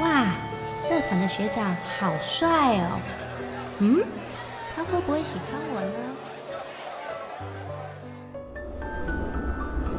[0.00, 0.26] 哇，
[0.76, 3.00] 社团的学长好帅哦！
[3.80, 4.04] 嗯，
[4.76, 5.98] 他会不会喜欢我呢？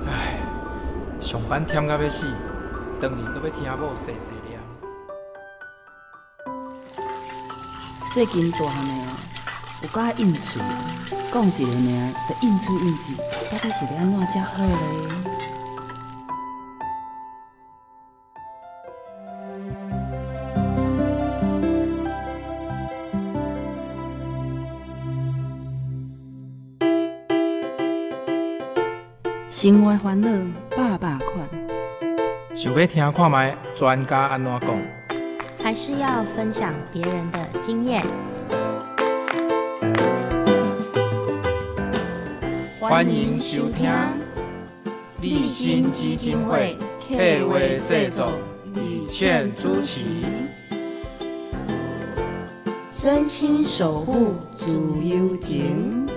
[0.08, 0.40] 唉，
[1.20, 2.26] 上班忝到要死，
[3.02, 4.58] 回去搁要听某细细念。
[8.14, 9.12] 最近大汉的哦，
[9.84, 10.62] 有够应酬，
[11.32, 13.18] 讲一个名就应出应进，
[13.52, 15.29] 到底是要安怎才好咧？
[29.62, 30.30] 生活烦恼
[30.70, 31.50] 百百款，
[32.56, 34.70] 想要听看卖专家安怎讲？
[35.62, 38.02] 还是要分享别人的经验？
[42.80, 43.92] 欢迎收听
[45.20, 47.18] 立新基金会客
[47.50, 48.32] 话制作，
[48.74, 50.06] 雨倩主持。
[52.94, 54.72] 真心守护自
[55.04, 56.09] 由情。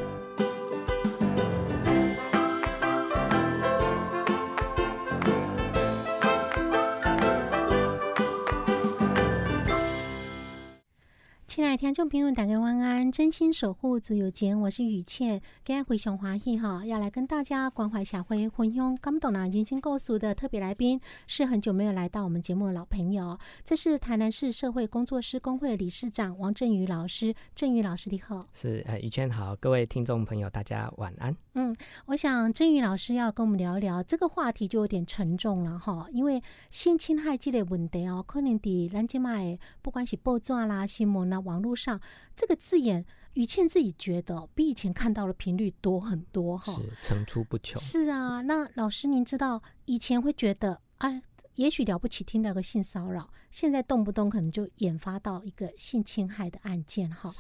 [11.93, 13.13] 听众朋友，大家晚安！
[13.13, 27.35] 真心守护自由间，我是雨倩，今天非常欢喜哈，要来跟大家关怀社会、分享感动啦人生故事的特别来宾，是很久没有来到我们节目的老朋友，这是台南市社会工作师工会理事长王振宇老师。
[27.55, 31.37] 振宇老师你好，是呃，雨倩好，各位听众朋友，大家晚安。
[31.53, 31.77] 嗯，
[32.07, 41.39] 我想振宇老师要跟我们聊一聊这个话题，就有点沉重了哈，因为性侵害这类问题哦，可能伫咱今卖不管是报纸啦、新闻啦。
[41.39, 42.01] 网络上
[42.37, 47.81] 这个字眼，于倩自己觉得比以前看到的频率多很多哈，是层出不穷。
[47.81, 51.23] 是啊，那老师您知道以前会觉得哎。
[51.57, 57.31] 也许了不起，听到个性骚扰，现在动不动可能就引发到一个性侵害的案件哈。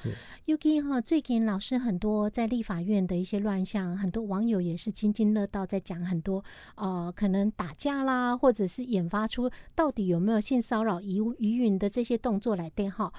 [0.44, 13.12] 尤其哈，最近老师很多在立法院的一些乱象，很多网友也是津津乐道，在讲很多呃，可能打架啦，或者是引发出到底有没有性骚扰疑疑云的这些动作来电哈。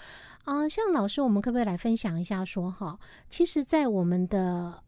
[0.45, 2.99] 啊，像老师，我们可不可以来分享一下说哈？
[3.29, 4.83] 其实，在我们的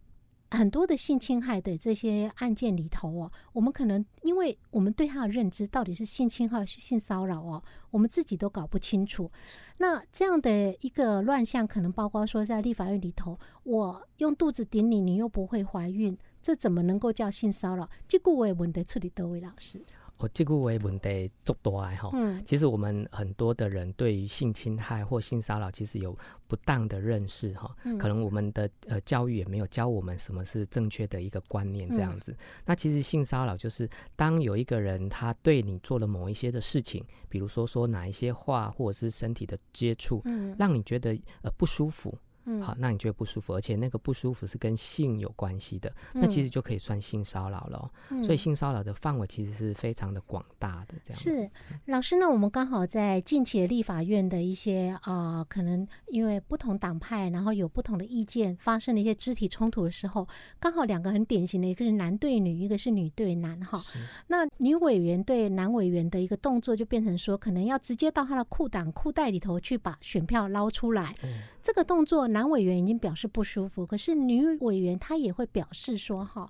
[0.56, 7.62] 很多的性侵害的这些案件里头哦，我们可能因为我们对他的认知到底是性侵害是性骚扰哦，
[7.92, 9.30] 我们自己都搞不清楚。
[9.78, 17.90] 那这样的一个乱象，可能包括说在立法院里头，我用肚子顶你，你又不会怀孕，这怎么能够叫性骚扰？
[18.08, 19.82] 结果我也问得处理多位老师。
[20.18, 22.10] 哦，这个为问题足多哎哈。
[22.14, 26.16] 嗯，其实我们很多的人对于性侵害或性骚扰，其实有
[26.48, 27.76] 不当的认识哈。
[27.84, 32.36] 嗯，可能我们的呃教育也没有教我们什么是正确的一个观念这样子。
[32.66, 42.18] 那其实性骚扰就是当有一个人他对你做了某一些的事情，比如说说哪一些话或者是身体的接触，嗯，让你觉得呃不舒服。
[42.62, 47.92] 好，那你觉得不舒服，而且那个不舒服是跟性有关系的，那其实就可以算性骚扰了。
[48.24, 50.96] 所以性骚扰的范围其实是非常的广大的。
[51.04, 51.50] 这样是
[51.86, 60.28] 老师，那我们刚好在近期的立法院的一些啊，可能因为不同党派，然后有不同的意见，发生了一些肢体冲突的时候，
[60.60, 63.82] 刚好两个很典型的，一个是男对女，一个是女对男哈。
[64.28, 71.16] 那女委员对男委员的一个动作，就变成说，可能要直接到他的裤裆裤袋里头去把选票捞出来。
[71.66, 72.28] 这个动作。
[72.28, 76.48] 男委员已经表示不舒服，可是女委员她也会表示说：“哈，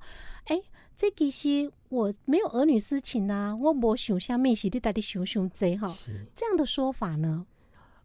[0.47, 0.61] 哎，
[0.97, 5.87] 这其实我没有儿女私情啊，我没想下面是你到底想想这哈，
[6.35, 7.45] 这样的说法呢？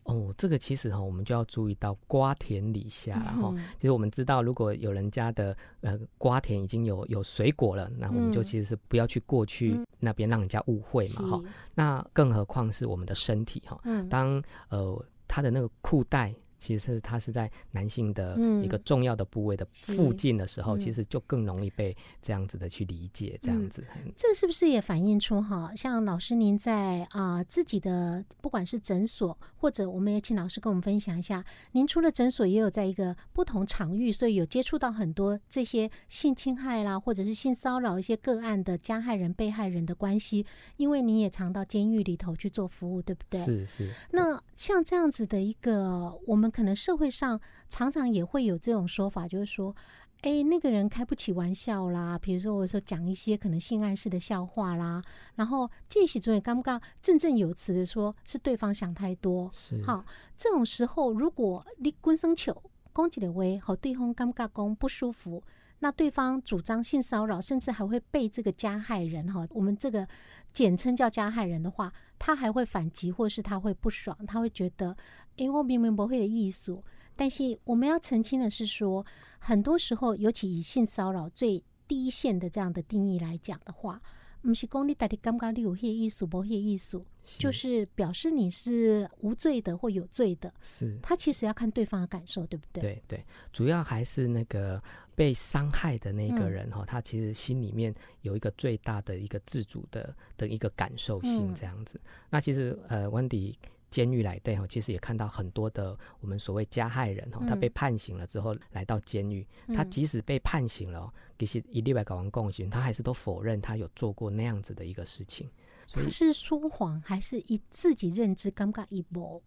[0.05, 3.53] 哦，这个其实哈，我们就要注意到瓜田李下了哈。
[3.81, 11.43] 其实我们知道，如果有人家的呃瓜田已经有有水果了，那我们就其实是不要去过去那边让人家误会嘛哈。
[11.75, 16.33] 那更何况是我们的身体哈，当呃他的那个裤带。
[16.61, 23.83] 其实它是在男性的一个重要的部位的附近的时候，其实就更容易被这样子的去理解，这样子。
[24.15, 25.73] 这是不是也反映出哈？
[25.75, 31.43] 像老师您在啊自己的不管是诊所，或者我们也请老师跟我们分享一下，
[31.73, 40.45] 您除了诊所也有在一个不同场域，所以有接触到很多这些性侵害啦，或者是性骚扰一些个案的加害人、被害人的关系，
[40.77, 43.41] 因为你也常到监狱里头去做服务，对不对？
[43.41, 43.91] 是是。
[44.11, 46.50] 那像这样子的一个我们。
[46.51, 49.75] 可能社会上常常也会有这种说法，就是说，
[50.23, 52.19] 哎，那个人开不起玩笑啦。
[52.19, 55.03] 比如说，我说讲一些可能性暗示的笑话啦，
[55.37, 59.49] 然后这些主也刚刚振振有词的说，是对方想太多。
[59.53, 60.05] 是好，
[60.37, 62.63] 这种时候，如果你滚生球
[62.93, 65.43] 攻击的威和对方尴尬攻不舒服，
[65.83, 70.07] 那对方主张性骚扰，甚至还会被这个加害人哈，我们这个
[70.53, 74.95] 简称叫加害人的话，他还会反击，或是他会不爽，他会觉得，
[75.37, 76.83] 因为我明明不会的艺术。
[77.17, 79.05] 但是我们要澄清的是说，
[79.39, 84.01] 很多时候，尤其以性骚扰最第一线的这样的定义来讲的话。
[84.43, 90.51] 不是公你到底感觉你有些艺术，不些艺术，就是表示你是无罪的或有罪的。
[90.63, 92.81] 是，他其实要看对方的感受，对不对？
[92.81, 94.83] 对对，主要还是那个
[95.15, 102.01] 被伤害的那个人哈，他其实心里面有一个最大的一个自主的的一个感受性这样子。
[102.31, 103.55] 那其实呃，温迪
[103.91, 111.13] 监狱来对哈，其实也看到很多的我们所谓加害人哈，他被判刑了之后来到监狱，他即使被判刑了。
[111.39, 115.51] 其实一例外搞完共刑，他还是都否认他有做过那样子的一个事情。
[115.93, 119.43] 他是说谎还是以自己认知尴尬一波？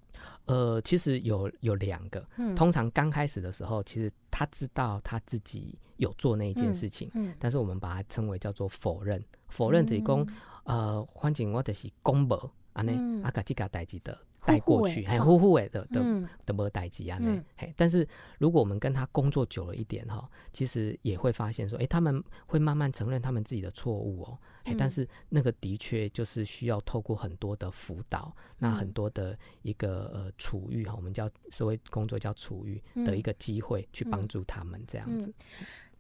[0.46, 2.28] 呃，其实有有两个。
[2.56, 7.10] 通常刚开始的时候，其实他知道他自己有做那一件事情，
[7.40, 9.24] 但是我们把它称为叫做否认。
[9.48, 10.28] 否认提供
[10.64, 14.18] 呃，反正我就是公博安尼阿个这个代志的。
[14.46, 16.02] 带过去，很呼呼诶的的
[16.46, 18.08] 的没代机啊，那嘿，但是
[18.40, 35.34] 如果我们跟他工作久了一点哈，其实也会发现说，哎，他们会慢慢承认他们自己的错误哦，哎，但是那个的确就是需要透过很多的辅导，那很多的一个呃处遇哈，我们叫社会工作叫处遇的一个机会，去帮助他们这样子。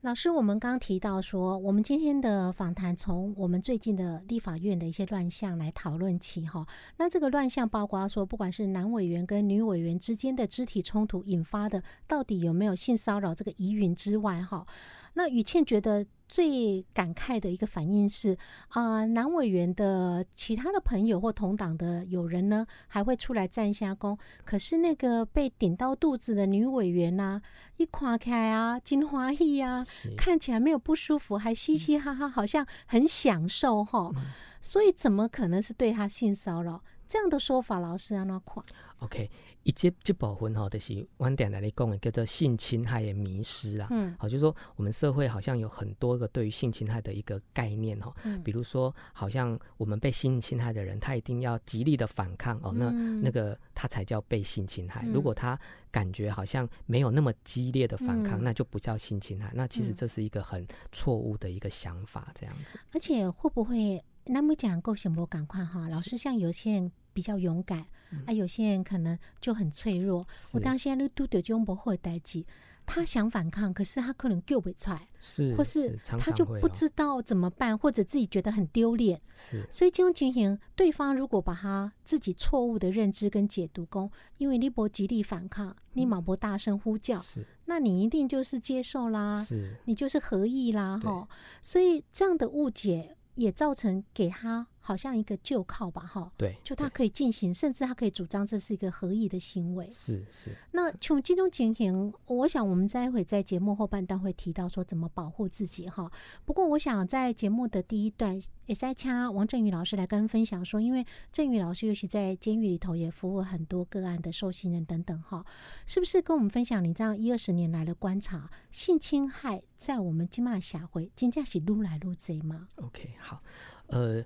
[0.03, 6.67] 老师，我们刚提到说，我们今天的访谈从我们最近的立法院的一些乱象来讨论起，哈。
[6.97, 14.67] 那这个乱象包括说，不管是男委员跟女委员之间的肢体冲突引发的，到底有没有性骚扰这个疑云之外，哈。
[15.13, 18.35] 那雨倩觉得最感慨的一个反应是
[18.69, 24.17] 啊，男委员的其他的朋友或同党的友人呢，还会出来站下功。
[24.43, 27.39] 可是那个被顶到肚子的女委员呐，
[27.77, 29.85] 一垮开啊，金花艺啊，
[30.17, 34.11] 看起来没有不舒服，还嘻嘻哈哈，好像很享受哈。
[34.59, 36.81] 所以怎么可能是对他性骚扰？
[37.13, 38.63] 这样的说法，老师让他垮。
[38.97, 39.29] OK。
[39.61, 43.87] 一这这部分哈，就是晚点来你讲的叫做性侵害的迷失啊。
[43.91, 48.13] 嗯，好，就是说我们社会好像有很多个对于性侵害的一个概念哈。
[48.23, 52.89] 嗯，比如说，好像我们被性侵害的人，他一定要极力的反抗哦，那
[53.21, 55.07] 那个他才叫被性侵害。
[55.13, 55.57] 如果他
[55.91, 59.49] 感觉好像没有那么激烈的反抗，那就不叫性侵害。
[59.55, 62.77] 那其实这是一个很错误的一个想法，这样子。
[62.91, 65.25] 而且会不会那么讲够行不？
[65.25, 67.85] 赶快哈，老师，像有些人比较勇敢。
[68.27, 70.23] 啊，有些人可能就很脆弱。
[70.51, 72.45] 我当现在那都得中不会代际，
[72.85, 79.19] 他想反抗，可是他可能救不出来，是，或是他就不知道怎么办，或者自己觉得很丢脸。
[79.33, 91.27] 是，所以这种情形，对方如果把他自己错误的认知跟解读，功，因为你不极力反抗，你马不大声呼叫，是，那你一定就是接受啦，是，你就是合意啦，哈。
[91.63, 94.67] 所以这样的误解也造成给他。
[94.85, 100.53] 好像一个旧靠吧，哈，对，就他可以进行，甚至他可以主张这是一个合意的行为，是是。
[100.71, 106.11] 那从这种情形，我想我们待会在节目后半段会提到说怎么保护自己，哈。
[106.43, 115.45] 不过我想在节目的第一段，也在掐王振宇老师来跟分享说，因为振宇老师尤其在监狱里头也服务很多个案的受刑人等等，哈，
[115.85, 123.41] 是不是跟我们分享你这样一二十年来的观察，性侵害在我们金马社会真正是撸来撸贼吗？OK，好，
[123.87, 124.21] 呃。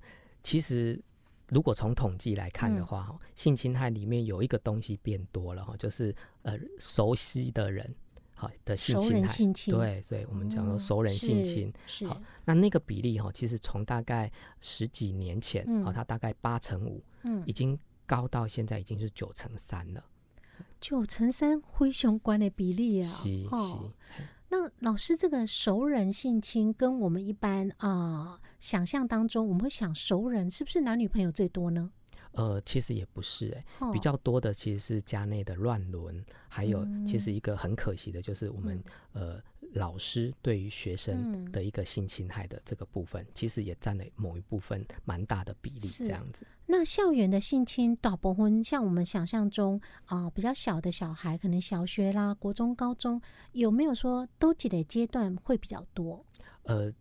[0.48, 0.98] 其实，
[1.50, 7.94] 如果从统计来看的话，哈，性侵害里面有一个东西变多了哈，就是呃熟悉的人，
[8.34, 9.36] 好的性侵害，
[9.70, 11.74] 对对，我们讲说熟人性侵，
[12.08, 14.32] 好，那那个比例哈，其实从大概
[14.62, 20.02] 十几年前，哦，它大概八成五，嗯，已经高到现在已经是九成三了，
[20.80, 24.24] 九成三灰熊关的比例啊，是是。
[24.50, 31.92] 那老师，这个熟人性侵跟我们一般啊想象当中，我们会想熟人是不是男女朋友最多呢？
[32.32, 38.82] 呃，其实也不是哎，比较多的其实是家内的乱伦，还有其实一个很可惜的就是我们
[39.14, 39.42] 呃
[39.74, 46.46] 老师对于学生的一个性侵害的这个部分，其实也占了某一部分蛮大的比例这样子。
[46.66, 53.22] 那校园的性侵大部分像我们想象中啊比较小的小孩，可能小学啦、国中、高中，
[53.52, 56.26] 有没有说都几类阶段会比较多？
[56.64, 56.92] 呃，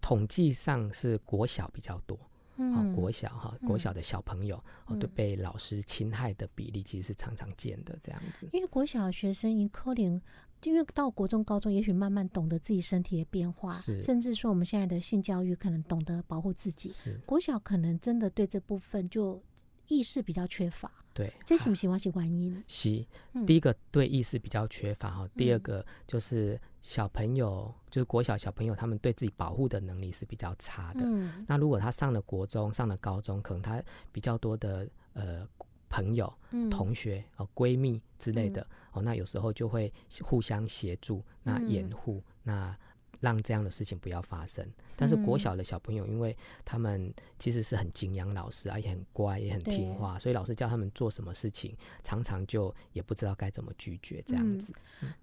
[0.00, 2.18] 统计上是国小比较多。
[2.56, 8.46] 哦，国小哈，国小的小朋友哦，都被老师侵害的比例其实是常常见的这样子。
[8.52, 10.20] 因为国小学生一可能，
[10.64, 16.88] 因为到国中、高中，也许慢慢懂得自己身体的变化，甚至说我们现在的性教育可能懂得保护自己。
[16.88, 19.42] 是国小可能真的对这部分就
[19.88, 20.90] 意识比较缺乏。
[21.12, 22.62] 对，这是不是我是原因？
[22.68, 23.04] 是，
[23.46, 31.00] 第一个对意识比较缺乏哈，第二个就是小朋友，就是国小小朋友，他们对自己保护的能力是比较差的。
[31.04, 35.44] 嗯，那如果他上了国中，上了高中，可能他比较多的呃
[35.88, 36.32] 朋友、
[36.70, 39.92] 同学、呃闺蜜之类的哦，那有时候就会
[40.22, 42.76] 互相协助，那掩护那。
[43.20, 44.66] 让这样的事情不要发生。
[44.96, 54.72] 但是国小的小朋友，因为他们其实是很敬仰老师啊，也很乖，也很听话，所以老师叫他们做什么事情，常常就也不知道该怎么拒绝这样子。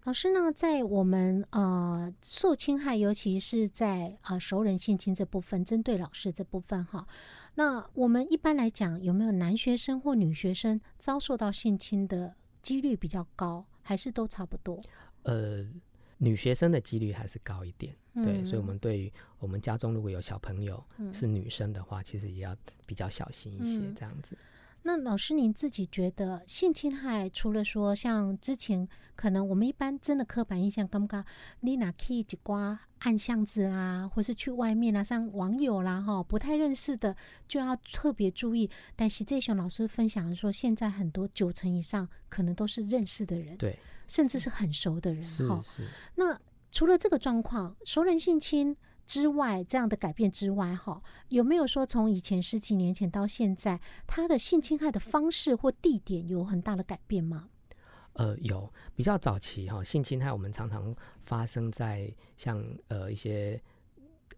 [0.03, 7.07] 老师呢，在我们呃受侵害，尤其是在呃熟人性侵这部分，针对老师这部分哈，
[7.55, 12.36] 那我们一般来讲，有没有男学生或女学生遭受到性侵的
[12.67, 14.81] 几率比较高，还是都差不多？
[15.24, 15.65] 呃。
[16.19, 20.83] 女学生的几率还是高一点，对，所以，我们对于我们家中如果有小朋友
[21.13, 22.57] 是女生的话，其实也要
[22.88, 24.36] 比较小心一些，这样子。
[24.88, 31.25] 那老师，您自己觉得性侵害，除了说像之前可能我们一般真的刻板印象，刚刚
[31.60, 37.13] 你拿 key 几刮暗巷子啦，或是去外面啊，像网友啦，哈，不太认识的
[37.50, 38.70] 就要特别注意。
[38.96, 43.77] 但是这熊老师分享说，现在很多九成以上可能都是认识的人，对。
[44.08, 45.62] 甚至是很熟的人哈，
[46.15, 46.39] 那
[46.72, 48.74] 除了这个状况，熟人性侵
[49.08, 57.50] 之外，这样的改变之外哈，有没有说从以前十几年前到现在，他的性侵害的方式或地点有很大的改变吗？
[58.14, 63.60] 呃，有比较早期哈，性侵害我们常常发生在像呃一些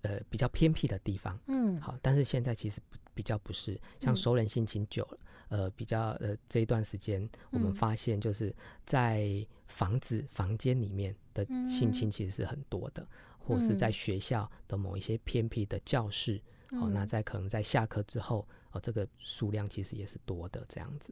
[0.03, 2.79] 呃比较偏僻的地方，嗯，好，但是现在其实
[3.13, 5.17] 比较不是，像熟人性侵久了。
[5.49, 13.07] 呃，比较呃，这一段时间我们发现，就是在房子房间里面的性侵其实是很多的，
[13.49, 16.39] 或是在学校的某一些偏僻的教室，
[16.73, 21.11] 哦，那在可能在下课之后，哦，这个数量其实也是多的这样子，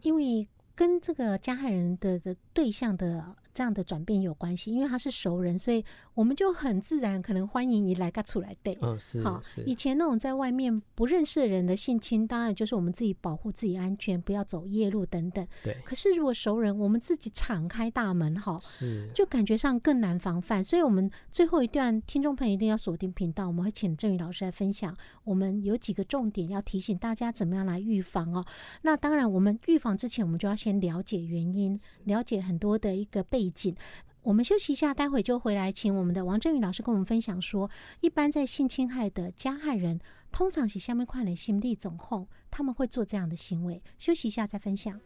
[0.00, 3.34] 因为跟这个加害人的的对象的。
[3.54, 8.76] 这样的转变有关系，因为他是熟人，所以我们就很自然可能欢迎你来个出来对。
[8.82, 9.22] 嗯，是。
[9.22, 15.46] 好，以前那种在外面不认识的人的性侵，当然就是我们自己保护自己安全，不要走夜路等等。
[15.62, 15.76] 对。
[15.84, 20.64] 可是如果熟人，我们自己敞开大门，哈，是，就感觉上更难防范。
[20.64, 24.92] 所以，我们最后一段听众朋友一定要锁定频道，我们会请郑宇老师来分享。
[25.22, 28.44] 我们有几个重点要提醒大家，怎么样来预防哦？
[28.82, 33.50] 那当然，我们预防之前，我们就要先了解原因，了解很多的一个背。
[33.50, 33.76] 景，
[34.22, 40.00] 我们休息一下，待会就回来，请我们的王振宇老师跟我们分享说，一般在性侵害的加害人，
[40.32, 43.82] 通常是下面快的心地总控，他们会做这样的行为。
[43.98, 44.98] 休息一下再分享。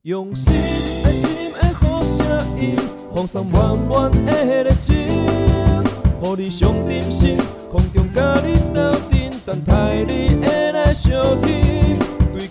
[0.00, 0.54] 用心
[1.04, 2.74] 爱心的好声音，
[3.14, 7.36] 放松满满的热情，予你上点心，
[7.70, 11.81] 空中甲你斗阵，等待你的来相听。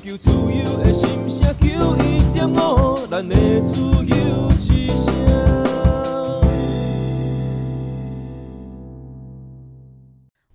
[0.04, 5.14] 求自由的心声，求一点五，咱的自由之声。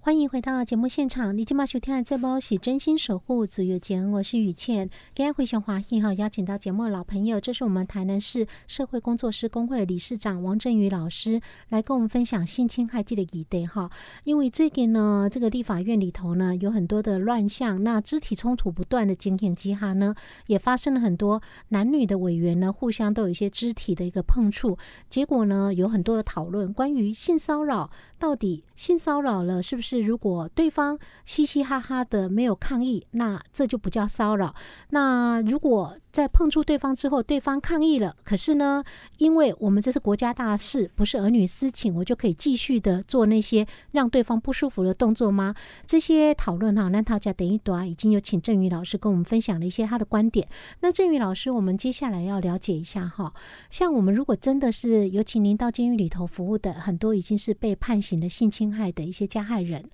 [0.07, 4.89] 欢迎回到节目现场，你今晚收听的这波是真心守护自由节目，我是雨倩。
[5.17, 13.91] 今天非常欢迎哈，邀请到节目的老朋友，这是我们台南市社会工作师工会理事长王振宇老师，来跟我们分享性侵害这个议题哈。
[14.23, 20.15] 因为最近呢，这个立法院里头呢，有很多的乱象，那肢体冲突不断的经验之下呢，
[20.47, 24.79] 也发生了很多男女的委员呢，互相都有一些肢体的一个碰触，
[25.11, 27.91] 结果呢，有很多的讨论关于性骚扰。
[28.19, 29.96] 到底性骚扰了是不是？
[30.01, 34.55] 如果对方嘻嘻哈哈的没有抗议，那这就不叫骚扰。
[34.91, 38.83] 那如果在碰触对方之后，对方抗议了，可是呢，
[39.19, 45.55] 因为我们这是国家大事，不是儿女私情，我就可以继续的做那些让对方不舒服的动作吗？
[45.87, 50.49] 这些讨论哈，那大家等一段已经有请郑宇老师跟我们分享了一些他的观点。
[50.81, 53.35] 那郑宇老师，我们接下来要了解一下哈，
[53.69, 58.01] 像我们如果真的是有请您到监狱里头服务的，很多已经是被判。
[58.07, 59.86] 刑的性侵害的一些加害人，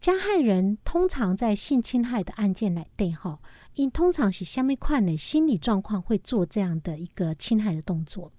[0.00, 3.38] 加害人通常在性侵害的案件来对哈，
[3.74, 8.32] 因通常是下面块的心理状况会做这样的一个侵害的动作。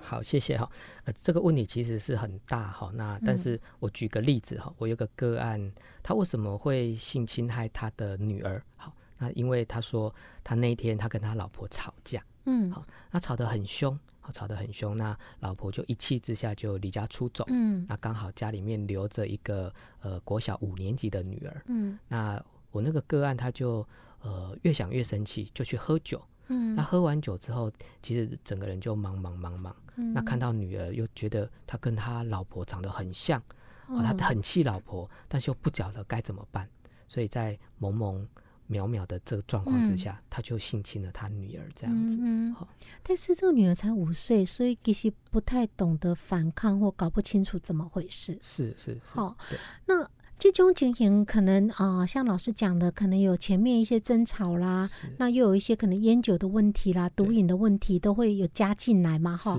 [0.00, 0.70] 好，谢谢哈。
[1.04, 2.90] 呃，这个问题其实是很大哈。
[2.94, 5.72] 那但是我举个例子哈，我有个个案，
[6.02, 8.62] 他为什么会性侵害他的女儿？
[8.76, 13.98] 好，那因为他说他那一天他跟他老婆吵架，嗯，好，那吵得很凶。
[14.26, 17.44] 好吵得很凶，那老婆就一气之下就离家出走。
[17.48, 19.70] 嗯，那刚好家里面留着一个
[20.00, 21.62] 呃国小五年级的女儿。
[21.66, 23.86] 嗯，那我那个个案他就
[24.22, 26.22] 呃越想越生气，就去喝酒。
[26.46, 27.70] 嗯，那喝完酒之后，
[28.00, 29.70] 其实整个人就茫茫茫茫。
[29.96, 33.38] 嗯，那看到女儿又觉得他跟他老婆长得很像，
[33.88, 36.66] 哦，他很气老婆，但是又不晓得该怎么办，
[37.08, 38.26] 所以在懵懵
[38.70, 42.18] 渺渺的这个状况之下，他就性侵了他女儿这样子。
[42.54, 42.66] 好，
[43.02, 48.38] 但是这个女儿才五岁，所以其实不太懂得反抗或搞不清楚怎么回事。
[48.40, 49.00] 是是是。
[49.04, 49.36] 好，
[49.86, 59.36] 那这种情形可能啊，像老师讲的，可能有前面一些争吵啦，那又有一些可能烟酒的问题啦、毒瘾的问题都会有加进来嘛。
[59.36, 59.58] 哈，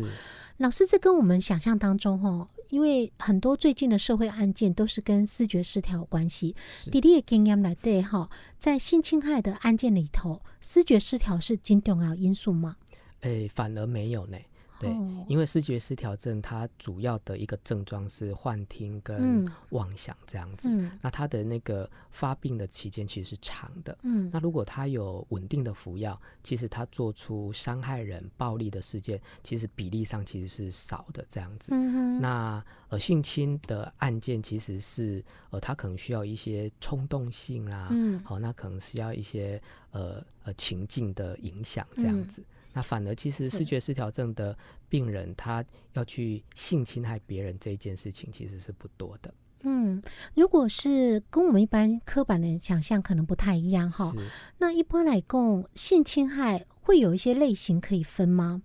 [0.57, 2.49] 老师，这跟我们想象当中哈。
[2.69, 6.55] 因为很多最近的社会案件都是跟视觉失调有关系。
[6.91, 12.77] 弟弟的经验来对哈，在性侵害的案件里头，视觉失调是最重要因素吗？
[13.21, 14.37] 诶，反而没有呢。
[14.85, 20.69] 对，因为视觉失调症它主要的一个症状是幻听跟妄想这样子。
[21.01, 23.97] 那它的那个发病的期间其实是长的。
[24.03, 31.71] 嗯，那如果他有稳定的服药，其实他做出伤害人、暴力的事件，其实比例上其实是少的这样子。
[31.73, 37.87] 嗯那呃，性侵的案件其实是呃，他可能需要一些冲动性啦。
[37.91, 38.21] 嗯。
[38.23, 39.61] 好，那可能需要一些
[39.91, 42.43] 呃呃情境的影响这样子。
[42.75, 44.55] 那反而，其实视觉失调症的
[44.89, 45.63] 病人，他
[45.93, 49.33] 要去性侵害别人这一件事情，其实是不多的。
[49.61, 50.01] 嗯，
[50.33, 54.13] 如果是跟我们一般刻板的想象可能不太一样哈。
[54.57, 58.61] 那一般来讲，性侵害会有一些类型可以分吗？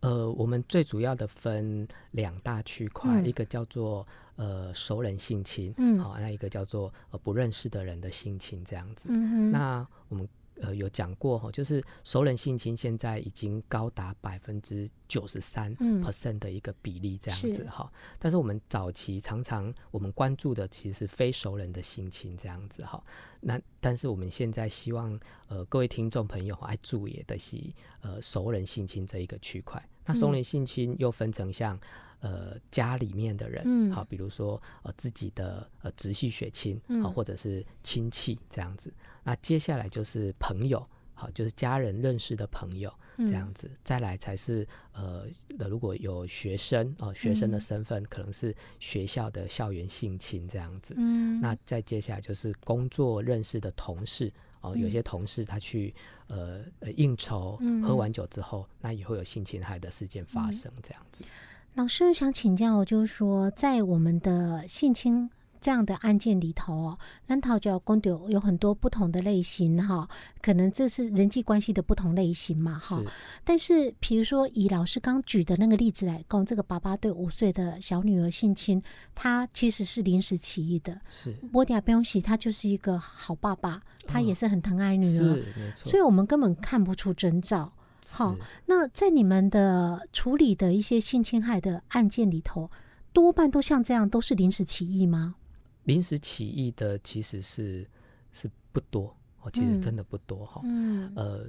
[0.00, 9.10] 呃，我们最主要的分两大区块，一个叫做呃熟人性侵，嗯，好，那一个叫做呃不认识的人的性侵这样子。
[9.10, 10.26] 那我们。
[10.60, 17.90] 呃，有讲过哈，就是熟人性侵现在已经高达百分之九十三 percent 的一个比例这样子哈。
[18.18, 23.02] 但是我们早期常常我们关注的其实是非熟人的性侵这样子哈。
[23.40, 25.18] 那但是我们现在希望
[25.48, 27.56] 呃各位听众朋友爱注意的是
[28.00, 29.82] 呃熟人性侵这一个区块。
[30.06, 31.78] 那熟人性侵又分成像。
[32.24, 38.90] 呃，家里面的人，好，比如说呃自己的呃直系血亲，啊，或者是亲戚这样子。
[39.22, 43.70] 那接下来就是朋友，好，就是家人认识的朋友这样子。
[43.84, 45.26] 再来才是呃，
[45.68, 50.94] 如果有学生哦，学生的身份可能是学校的校园性侵这样子。
[50.96, 55.94] 嗯，那再接下来就是工作认识的同事哦，有些同事他去
[56.28, 61.22] 呃呃应酬，喝完酒之后，那也会有性侵害的事件发生这样子。
[61.74, 65.28] 老师想请教，就是说，在我们的性侵
[65.60, 70.08] 这样的案件里头哦，难逃就要公丢有很多不同的类型哈，
[70.40, 73.02] 可能这是人际关系的不同类型嘛哈。
[73.42, 78.80] 但是，比如说以老师刚举的那个例子来讲，这个爸爸对五岁的小女儿性侵，
[79.12, 81.00] 他其实是临时起意的。
[81.10, 85.42] 是波迪亚不用洗，他就是一个好爸爸，他也是很疼爱女儿。
[85.74, 87.72] 所以我们根本看不出征兆。
[88.06, 88.36] 好，
[88.66, 92.70] 那在你们的处理的一些性侵害的案件里头，
[93.12, 95.36] 多半都像这样，都是临时起意吗？
[95.84, 97.88] 临时起意的其实是
[98.32, 100.60] 是不多，哦，其实真的不多哈。
[100.64, 101.46] 嗯，呃，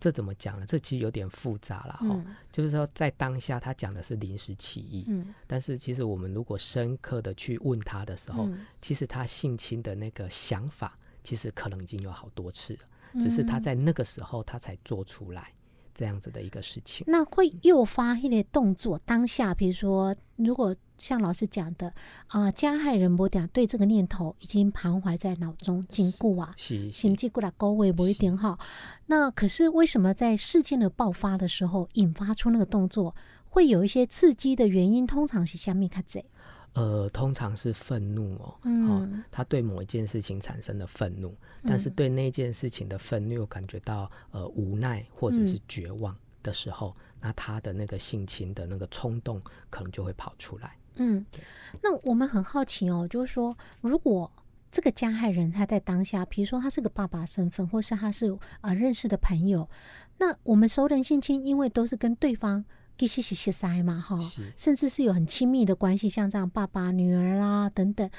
[0.00, 0.66] 这怎么讲呢？
[0.66, 2.24] 这其实有点复杂了哈。
[2.50, 8.48] 就是说，在当下他讲的是临时起意，嗯，但是其实我们如果深刻的去问他的时候，
[8.80, 12.80] 其实他性侵的那个想法，其实可能已经有好多次了，
[13.20, 15.52] 只是他在那个时候他才做出来。
[15.98, 18.96] 这样子的一个事情，那会诱发一些动作。
[19.04, 21.92] 当下，比如说，如果像老师讲的
[22.28, 28.56] 啊，加害人不点对这个念头已经徘徊在脑中禁锢啊，心记过来高位不一点哈。
[29.06, 33.16] 那可是为什么在事件的爆发的时候，引发出那个动作，
[33.48, 35.04] 会有一些刺激的原因？
[35.04, 36.24] 通常是下面卡子？
[36.78, 50.76] 呃，通常是愤怒哦，嗯，他对某一件事情产生的愤怒，但是对那件事情的愤怒又感觉到呃无奈或者是绝望的时候，那他的那个性情的那个冲动可能就会跑出来。
[50.96, 51.26] 嗯，
[51.82, 54.30] 那我们很好奇哦，就是说，如果
[54.70, 59.68] 这个加害人他在当下，比如说他是个爸爸身份，或是他是啊认识的朋友，
[60.18, 62.64] 那我们熟人性侵，因为都是跟对方。
[62.98, 64.18] 其实是些塞嘛，哈，
[64.56, 68.10] 甚至是有很亲密的关系，像这样爸爸、女儿啦等等，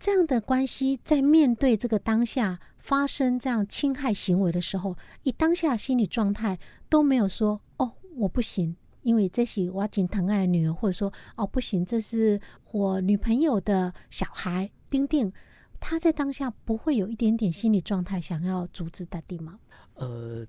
[0.00, 12.40] 这样的关系，在面对这个当下发生这样侵害行为的时候，以当下心理状态都没有说哦，我不行，因为这是我仅疼爱女儿，或者说哦不行，这是
[12.72, 15.32] 我女朋友的小孩丁丁，
[15.78, 19.60] 他在当下不会有一点点心理状态想要阻止大地吗？
[19.94, 20.44] 呃。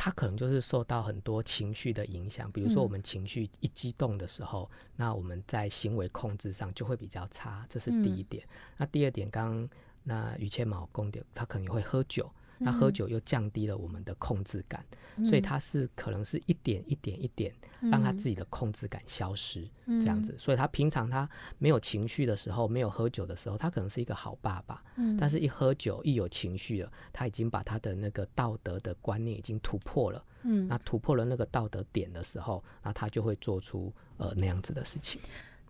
[0.00, 8.46] 他可能就是受到很多情绪的影响，比如说我们情绪一激动的时候，那我们在行为控制上就会比较差，这是第一点。
[8.76, 9.68] 那第二点，刚
[10.04, 14.84] 那于谦毛公的，他可能会喝酒，那喝酒又降低了我们的控制感，
[15.24, 20.34] 所以他是可能是一点一点一点让他自己的控制感消失这样子。
[20.36, 24.82] 所以他平常他没有情绪的时候，没有喝酒的时候，他可能是一个好爸爸。
[25.18, 30.24] 但是一喝酒一有情绪了，他已经把他的那个道德的观念已经突破了。
[30.42, 35.20] 嗯，那突破了那个道德点的时候，那他就会做出呃那样子的事情。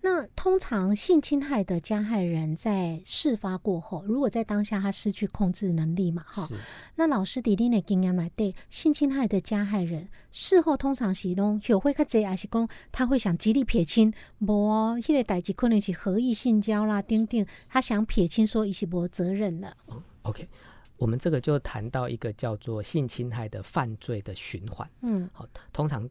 [0.01, 6.49] 那通常性侵害的加害人在事发过后，如果在当下他失去控制能力嘛，哈，
[6.95, 19.77] 那老师弟弟的经验来对性侵害的加害人事后通常是拢有会较济，还是讲他会想极力撇清，无哦，迄个代志可能是合意性交啦，丁丁，他想撇清说伊是无责任的。
[20.23, 20.49] OK，
[20.97, 26.09] 我们这个就谈到一个叫做性侵害的犯罪的循环，嗯，好，通常。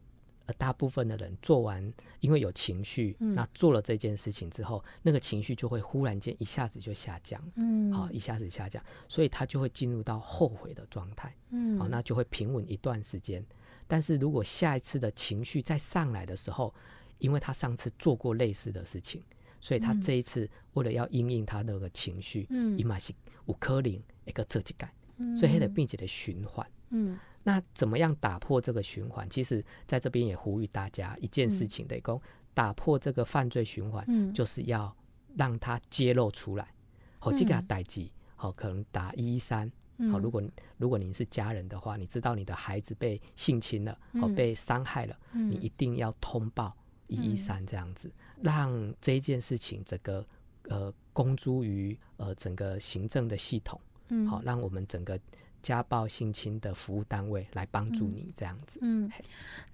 [0.54, 13.44] 大部分的人做完，因为有情绪，那做了这件事情之后，那个情绪就会忽然间一下子就下降，嗯，好，一下子下降，所以他就会进入到后悔的状态，嗯，好，那就会平稳一段时间。
[13.86, 16.74] 但是如果下一次的情绪再上来的时候，
[17.18, 19.22] 因为他上次做过类似的事情，
[19.60, 23.12] 所以他这一次为了要应应他那个情绪，嗯，伊玛是
[23.46, 24.90] 五颗零一个这几感，
[25.36, 27.18] 所以他的并且的循环，嗯。
[27.48, 29.26] 那怎么样打破这个循环？
[29.30, 32.20] 其实在这边也呼吁大家一件事情：，得讲
[32.52, 34.94] 打破这个犯罪循环，就是要
[35.34, 36.68] 让他揭露出来。
[37.18, 39.66] 好，这个代际，好，可能打一一三。
[40.12, 40.42] 好，如果
[40.76, 50.22] 如果您是家人的话，你知道你的孩子被性侵了，哦，被伤害了，你一定要通报一一三这样子，让这一件事情整个
[50.64, 53.80] 呃公诸于呃整个行政的系统。
[54.10, 55.18] 嗯，好，让我们整个。
[55.62, 58.78] 家暴性侵的服务单位来帮助你这样子。
[58.82, 59.10] 嗯，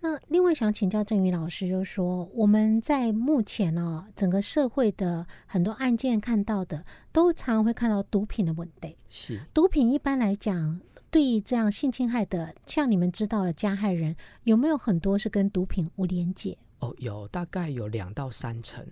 [0.00, 8.96] 那另外想请教郑宇老师，就是说我们在目前呢，整个社会的很多案件看到的，都常常会看到毒品的问题。
[9.08, 16.56] 是，毒品一般来讲，对这样性侵害的，像你们知道的加害人，有没有很多是跟毒品无连结？
[16.80, 18.84] 哦，有，大概有两到三成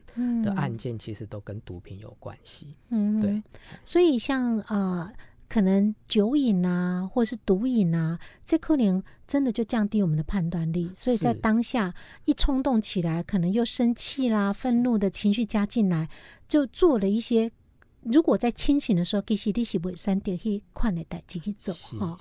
[0.42, 2.76] 的案件其实都跟毒品有关系。
[2.90, 3.42] 嗯，对，
[3.82, 5.12] 所以像啊。
[5.52, 10.90] 可能酒瘾啊，或者是毒瘾啊，这可能真的就降低我们的判断力。
[10.94, 11.92] 所以在当下
[12.24, 16.08] 一冲动起来，可能又生气啦、愤怒的情绪加进来，
[16.48, 17.50] 就做了一些。
[18.00, 22.18] 如果在清醒的时候，其实你是会三点去看的带继续走哈。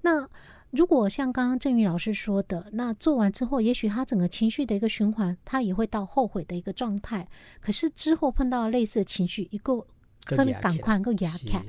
[0.00, 0.28] 那
[0.72, 7.28] 如果像刚刚郑宇老师说的，那做完之后，也许他整个情绪的一个循环，他也会到后悔的一个状态。
[7.60, 9.86] 可是之后碰到类似的情绪，一个
[10.24, 11.64] 可能赶快个压开。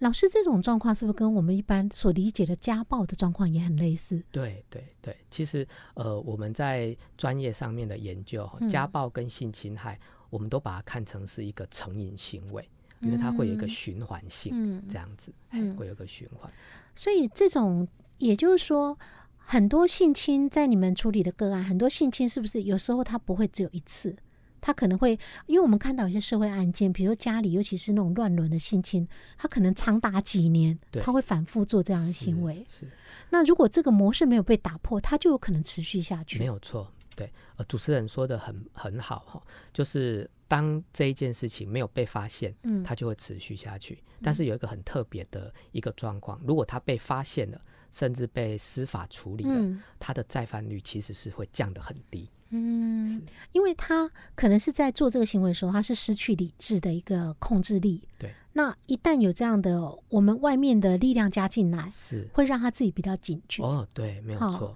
[0.00, 4.22] 老师，这种状况是不是跟我们一般所理解的家暴的状况也很类似？
[4.30, 9.98] 对对对，其实呃，我们在专业上面的研究，家暴跟性侵害，
[10.30, 12.68] 我们都把它看成是一个成瘾行为，
[13.00, 15.32] 因为它会有一个循环性，这样子，
[15.76, 16.48] 会有一个循环。
[16.94, 18.96] 所以这种，也就是说，
[19.36, 24.16] 很多性侵在你们处理的个案，很多性侵是不是有时候它不会只有一次？
[24.60, 32.66] 他可能会，因为我们看到一些社会案件，比如家里，尤其是那种乱伦的性侵，他可能长达几年，他会反复做这样的行为。
[32.68, 32.88] 是，
[33.30, 36.38] 那如果这个模式没有被打破，他就有可能持续下去。
[36.38, 39.42] 没有错，对，呃，主持人说的很很好哈，
[39.72, 44.02] 就是当这一件事情没有被发现，嗯，他就会持续下去。
[44.20, 47.60] 但是有一个很特别的一个状况，如果他被发现了，
[47.92, 52.28] 甚至被司法处理了，他的再犯率其实是会降得很低。
[52.50, 58.02] 嗯，因为他可能是在做这个行为的时候，他是失去理智的一个控制力。
[58.18, 63.62] 对，那一旦有这样的我们外面的力量加进来，是会让他自己比较警觉。
[63.62, 64.74] 哦，对，没有错。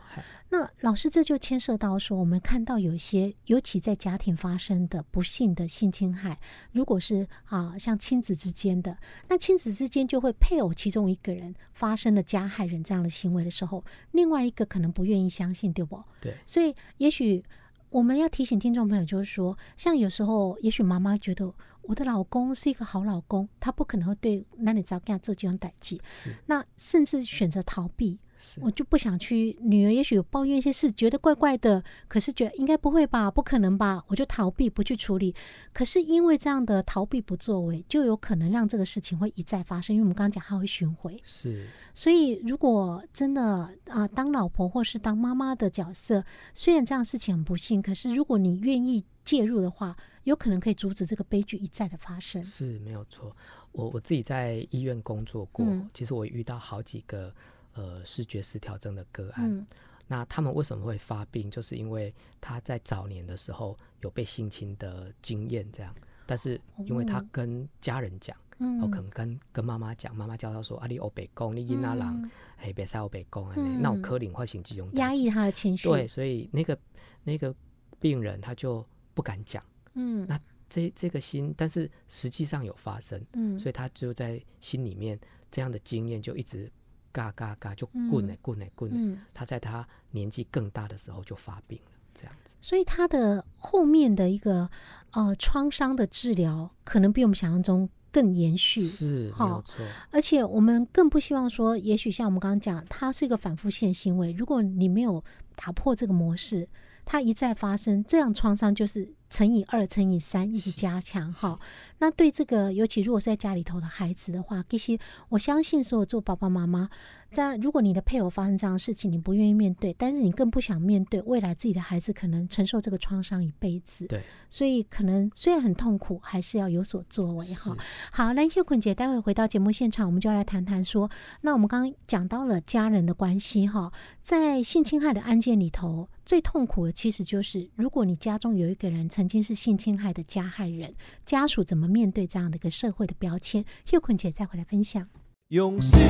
[0.51, 6.39] 那老师，这就牵涉到说，我们看到有一些，尤其在家庭发生的不幸的性侵害，
[6.73, 8.95] 如果是啊，像亲子之间的，
[9.29, 15.99] 那亲子之间就会配偶其中一个人发生了加害人这样的行为的时候，另外一个可能不愿意相信，对不？
[16.21, 16.37] 对。
[16.47, 17.43] 所以，也许
[17.93, 21.53] 我们要提醒听众朋友，就是说，像有时候，也许妈妈觉得
[21.83, 26.01] 我的老公是一个好老公，他不可能会对男女早干做这种代际，
[26.47, 28.19] 那甚至选择逃避。
[28.61, 35.35] 我就不想去，女儿也许有抱怨一些事，觉得怪怪的，可是觉得应该不会吧，不可能吧，我就逃避不去处理。
[35.73, 39.95] 可是因为这样的逃避不作为，就有可能让这个事情会一再发生。
[39.95, 41.67] 因为我们刚刚讲它会巡回，是。
[41.95, 46.25] 所以如果真的啊，当老婆或是当妈妈的角色，
[46.55, 52.43] 虽然这样事情很不幸，可是如果你愿意介入的话，有可能可以阻止这个悲剧一再的发生。
[52.43, 53.37] 是没有错。
[53.73, 57.33] 我我自己在医院工作过，其实我遇到好几个。
[57.75, 59.67] 呃，视觉失调症的个案，
[60.07, 61.51] 那他们为什么会发病？
[61.51, 65.95] 就是因为他在早年的时候有被性侵的经验，这样，
[66.27, 68.81] 但是因为他跟家人讲，嗯。
[68.81, 73.49] 我可能跟跟妈妈讲，妈妈教他说：“啊，你欧北宫，你因那人嘿别使欧北公，
[73.81, 75.89] 那我可能会形这种压抑他的情绪。
[75.89, 76.79] 对，所以那个
[77.25, 77.55] 那个
[77.99, 79.65] 病人他就不敢讲。
[79.95, 85.19] 嗯，那这这个心，但是实际上有发生，嗯，所以他就在心里面
[85.51, 86.71] 这样的经验就一直
[87.13, 89.19] 嘎嘎嘎就滚呢滚呢滚呢。
[89.33, 92.57] 他在他年纪更大的时候就发病了，这样子。
[92.61, 94.69] 所以他的后面的一个
[95.13, 97.89] 呃创伤的治疗，可能比我们想象中。
[98.15, 99.83] 更延续是，没有错。
[100.11, 104.33] 而且我们更不希望说，也许像我们刚刚讲，它是一个反复性行为。
[104.33, 105.25] 如果你没有
[105.57, 106.69] 打破这个模式，
[107.07, 111.33] 它一再发生，这样创伤就是乘以二、乘以三，一直加强。
[111.33, 111.59] 哈，
[112.01, 114.99] 那对这个，尤其如果是在家里头的孩子的话，这些
[115.31, 116.91] 我相信，所有做爸爸妈妈。
[117.33, 124.07] 在如果你的配偶发生这样的事情，你不愿意面对，但是你更不想面对未来自己的孩子可能承受这个创伤一辈子。
[124.07, 127.75] 对，所以可能虽然很痛苦，还是要有所作为哈。
[128.11, 133.91] 好，那叶坤姐，待会回到节目现场，我们就要来谈谈说，那我们刚刚讲到了家人的关系哈，
[134.23, 140.93] 在性侵害的案件里头，最痛苦的其实就是如果你家中有一个人曾曾经是性侵害的加害人，
[141.25, 143.65] 家属怎么面对这样的一个社会的标签？
[143.93, 145.07] 叶坤姐再回来分享。
[145.51, 146.01] 用心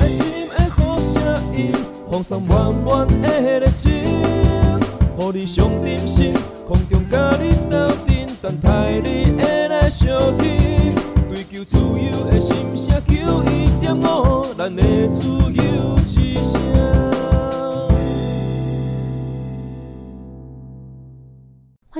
[0.00, 1.70] 爱心的好声音，
[2.10, 6.32] 放送满满的热情，予你上真心，
[6.66, 10.94] 空中甲你斗阵，等待你会来相听。
[11.28, 16.61] 追求自由的心声，求一点五，咱的自由之声。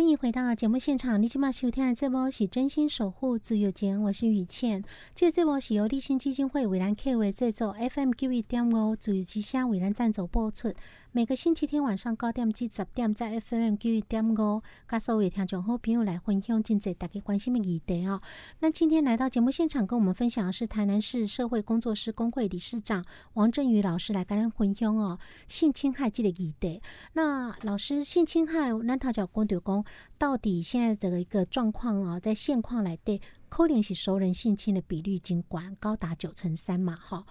[0.02, 4.82] 欢迎回到节目现场，你今晚收听的这波是真心守护自由间，我是雨倩。
[5.14, 10.74] 这这波是由立新基金会为咱 K 为制作，FM 九一点五自由之声为咱赞助播出。
[11.14, 18.22] 每个星期天晚上九点至十点，在 FM 九一点五，跟所有听众好朋友来分享真济大家关心的议题哦。
[18.60, 26.80] 那今天来到节目现场，跟我们分享的是台南市社会工作师工会理事长王振宇老师来跟咱分享哦，性侵害这个议题。
[27.12, 29.84] 那老师，性侵害，咱头就讲到讲，
[30.16, 33.20] 到底现在的一个状况啊，在现况来对。
[33.54, 37.26] 可能是熟人性侵的比率尽管高达九成三嘛，哈。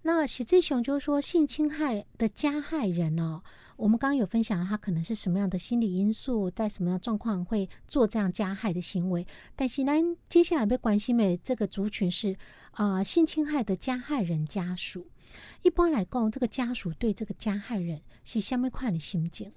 [0.00, 3.42] 那实际上就是说，性侵害的加害人哦，
[3.76, 9.26] 我们刚刚有分享他可能是什么样的心理因素，在什么样状况会做这样加害的行为。
[9.54, 9.92] 但是呢，
[10.26, 12.34] 接下来被关心的这个族群是
[12.70, 15.06] 啊，性侵害的加害人家属。
[15.60, 19.52] 一般来讲，这个家属对这个加害人是什么块的心境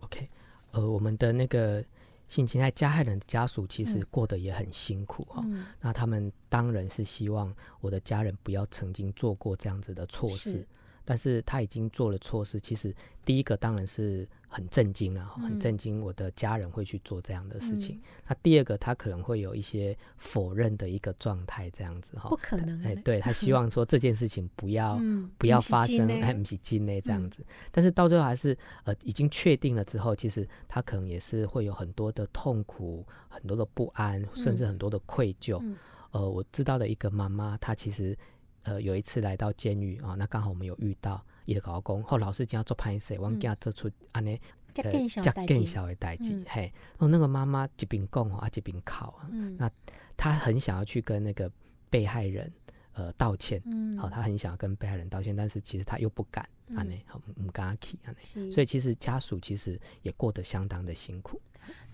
[0.00, 0.26] ？OK，
[0.70, 1.84] 呃，我们的那个。
[2.30, 5.44] 性侵害加害人的家属其实过得也很辛苦哈，
[5.80, 10.66] 那他们当然是希望我的家人不要曾经做过这样子的错事。
[11.04, 18.00] 但是他已经做了错事，其实第一个当然是很震惊啊，很震惊我的家人会去做这样的事情。
[18.26, 25.00] 那第二个，他可能会有一些否认的一个状态，这样子哈，不可能哎，对他希望说这件事情不要
[25.38, 27.46] 不要发生，哎，不是金嘞这样子。
[27.70, 35.62] 但是到最后还是呃已经确定了之后，其实他可能也是会有很多的痛苦、很多的不安，甚至很多的愧疚。
[36.10, 38.18] 呃，我知道的一个妈妈，她其实。
[38.64, 44.40] 呃，有一次来到监狱啊，那刚好我们有遇到，伊就搞讲，后老师今要做拍摄，我给他做出安尼，
[44.76, 49.70] 呃，加更小的代志，嘿，然后那个妈妈一边讲啊，一边哭啊，那
[50.16, 51.50] 他很想要去跟那个
[51.90, 52.52] 被害人
[52.92, 61.40] 呃道歉，嗯，好，他很想要跟被害人道歉，但是其实他又不敢，安尼，好，唔敢去，安尼，所以其实家属其实也过得相当的辛苦。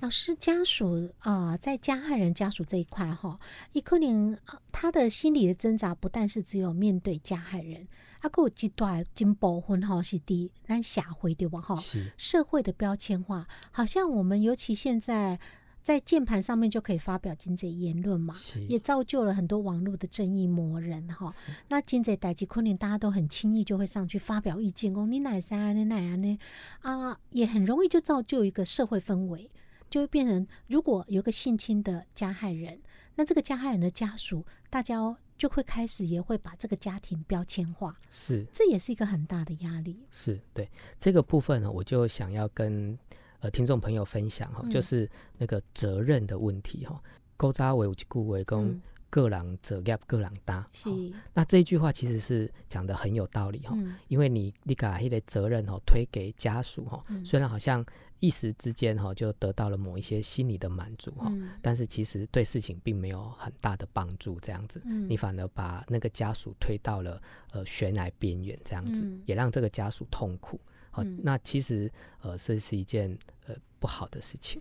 [0.01, 3.39] 老师家属啊，在加害人家属这一块哈，
[3.73, 4.39] 伊可能
[4.71, 7.87] 他的心理的挣扎，不但是只有面对加害人，
[8.29, 11.77] 还有极段进部分哈是的咱社会对吧哈？
[12.17, 15.39] 社会的标签化，好像我们尤其现在
[15.83, 18.35] 在键盘上面就可以发表经济言论嘛，
[18.69, 21.33] 也造就了很多网络的正义魔人哈。
[21.69, 26.39] 那经济代际可能大家都很轻易就会上去发表意见哦，你哪啥你哪样呢？
[26.81, 29.51] 啊，也很容易就造就一个社会氛围。
[29.89, 32.81] 就会变成，如果有个性侵的加害人，
[33.15, 39.99] 那这个加害人的家属，大家就会开始也会把这个家庭标签化，是，这也是一个很大的压力。
[40.11, 42.99] 是对这个部分呢，我就想要跟
[43.41, 47.01] 呃听众朋友分享哈，就是那个责任的问题哈。
[47.37, 50.65] 勾扎为顾为公，各人责业各人担。
[50.73, 50.89] 是，
[51.35, 53.77] 那这一句话其实是讲的很有道理哈，
[54.09, 57.85] 因为你你把一个责任哈推给家属哈，虽然好像。
[58.21, 64.39] 一时之间哈，就得到了某一些心理的满足哈，但是其实对事情并没有很大的帮助。
[64.41, 67.21] 这样子，你反而把那个家属推到了
[67.53, 70.61] 呃悬崖边缘，这样子也让这个家属痛苦。
[70.91, 74.61] 好，那其实呃这是一件呃不好的事情。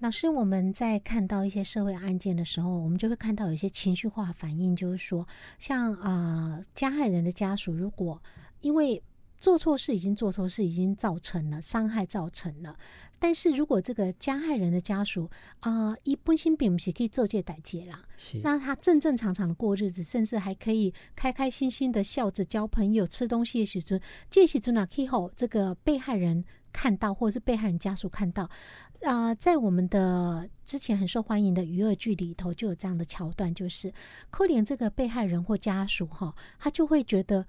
[0.00, 5.26] 老师，我们在看到一些社会案件的时候，我们就会看到有一些情绪化反应，就是说，
[5.58, 8.22] 像啊，加害人的家属，如果
[8.60, 9.02] 因为
[9.38, 12.76] 做错事已经做错事，已经造成了伤害，造成了，
[13.18, 18.02] 但是如果这个加害人的家属啊，一本心并不是可以做这代结啦，
[18.42, 28.50] 那他正正常常的过日子，甚至还可以开开心心的笑着交朋友、吃东西的时候，这时阵哪可以后这个被害人看到，或者是被害人家属看到。
[29.02, 33.92] 啊，在我们的之前很受欢迎的娱乐剧里头，就有这样的桥段，就是
[34.30, 37.46] 可怜这个被害人或家属哈，他就会觉得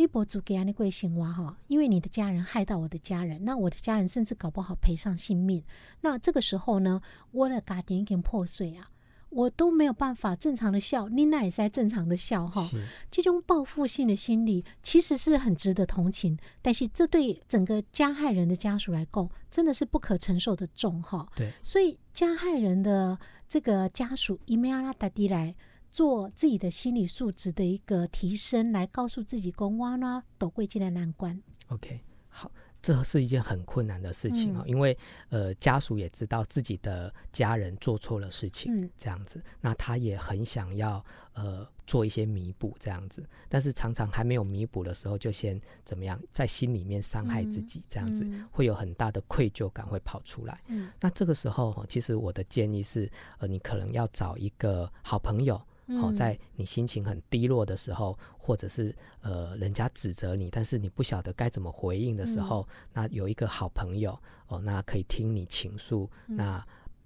[0.00, 5.62] 你博主给安尼贵姓哇哈，因为你的家人害到我的家人，那我的家人甚至搞不好赔上性命，
[6.00, 8.88] 那这个时候呢，我的家庭已经破碎啊。
[9.28, 12.66] 我都没有办法正常的笑，你那也是在正常的笑哈。
[13.10, 21.28] 这种报复性的心理其实是很值得同情，但是这对整个加害人的家属来讲，真的是不可承受的重哈。
[21.36, 25.54] 对，所以加害人的这个家属，伊梅阿拉达迪来
[25.90, 31.42] 做自己的心理素质的一个提升，来告诉自己，公哇啦，都会进来难关。
[31.68, 32.50] OK，好。
[32.82, 34.96] 这是一件很困难的事情啊，因为
[35.28, 50.58] 呃家属也知道自己的家人做错了事情，这样子，那他也很想要呃做一些弥补这样子，但是常常还没有弥补的时候，就先怎么样，在心里面伤害自己，这样子会有很大的愧疚感会跑出来。
[50.68, 55.60] 嗯那这个时候，其实我的建议是，呃，你可能要找一个好朋友。
[55.98, 66.64] 好，在你心情很低落的时候，或者是呃人家指责你，但是你不晓得该怎么回应的时候，那有一个好朋友哦，那可以听你倾诉，那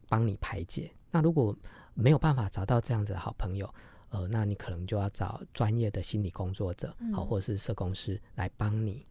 [0.09, 0.91] 帮你排解。
[1.11, 1.57] 那如果
[1.95, 3.73] 没有办法找到这样子的好朋友，
[4.11, 9.07] 呃，那你可能就要找专业的心理工作者，好，或者是社工师来帮你。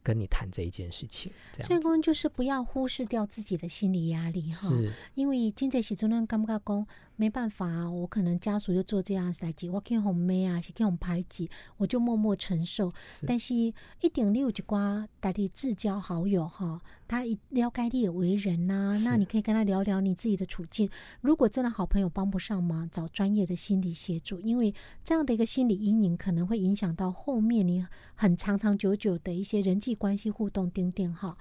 [0.00, 4.70] 跟你谈这一件事情，所以讲就是不要忽视掉自己的心理压力哈。
[5.12, 6.86] 因为经济时阵呢，感觉讲
[7.18, 12.90] 没办法啊，我可能家属就做这样代志，我去红妹啊，是去红排挤，我就默默承受。
[13.26, 13.74] 但是一
[14.14, 16.80] 定你有一寡代替至交好友哈。
[17.08, 20.88] 他了解你的为人呐，那你可以跟他聊聊你自己的处境。
[21.20, 30.68] 如果真的好朋友帮不上忙，找专业的心理协助，因为这样的一个心理阴影可能会影响到后面你很长长久久的一些人际关系互动。
[30.68, 31.36] 丁丁哈，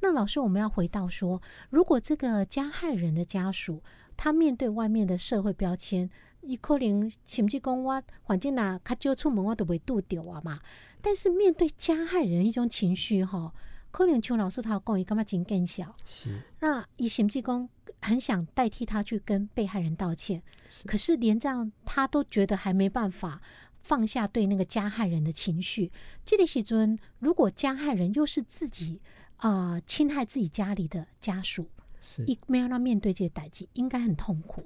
[0.00, 3.82] 那老师，我们要回到说，如果这个加害人的家属
[4.22, 6.10] 他面对外面的社会标签，
[6.42, 10.60] 伊可能甚至讲我反正呐，他就出门我都会度掉啊嘛。
[11.00, 13.52] 但是面对加害人一种情绪吼。
[13.90, 15.96] 可能邱老师他讲，伊感觉真更小？
[16.04, 16.38] 是。
[16.60, 17.66] 那以甚至讲
[18.02, 20.42] 很想代替他去跟被害人道歉，
[20.84, 23.40] 可是连这样他都觉得还没办法
[23.80, 25.90] 放下对那个加害人的情绪。
[26.26, 29.00] 这里时尊，如果加害人又是自己
[29.38, 31.66] 啊侵害自己家里的家属，
[32.00, 34.64] 是一没有让面对这些代际，应该很痛苦。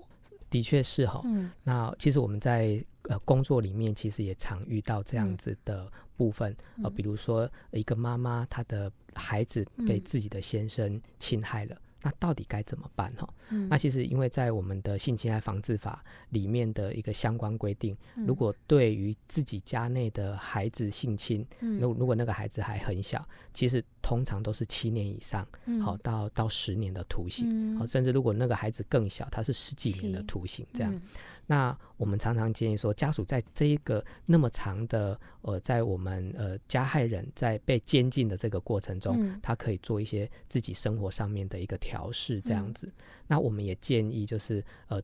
[0.50, 1.20] 的确是哈。
[1.24, 1.50] 嗯。
[1.62, 8.90] 那其实我们在呃工作里面，其实也常遇到这样子的部分呃，比如说一个妈妈她的。
[9.16, 13.10] 孩子被自己的先生侵害了，那到底该怎么办？
[13.16, 13.26] 哈，
[13.70, 21.44] 那其实因为在我们的性侵害防治法里面的一个相关规定，如果对于自己家内的孩子性侵，
[21.80, 25.48] 如如果那个孩子还很小，其实通常都是七年以上，
[25.82, 31.00] 好到到十年的徒刑，好，甚至如果那个孩子更小，他是十几年的徒刑这样。
[31.46, 42.92] 那我们常常建议说，家属在这一个那么长的呃，在我们呃加害人在被监禁的这个过程中，他可以做一些自己生活上面的一个调试，这样子。
[43.26, 45.00] 那我们也建议就是呃，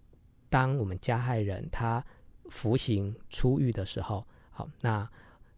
[0.48, 2.04] 当我们加害人他
[2.48, 5.08] 服刑出狱的时候，好，那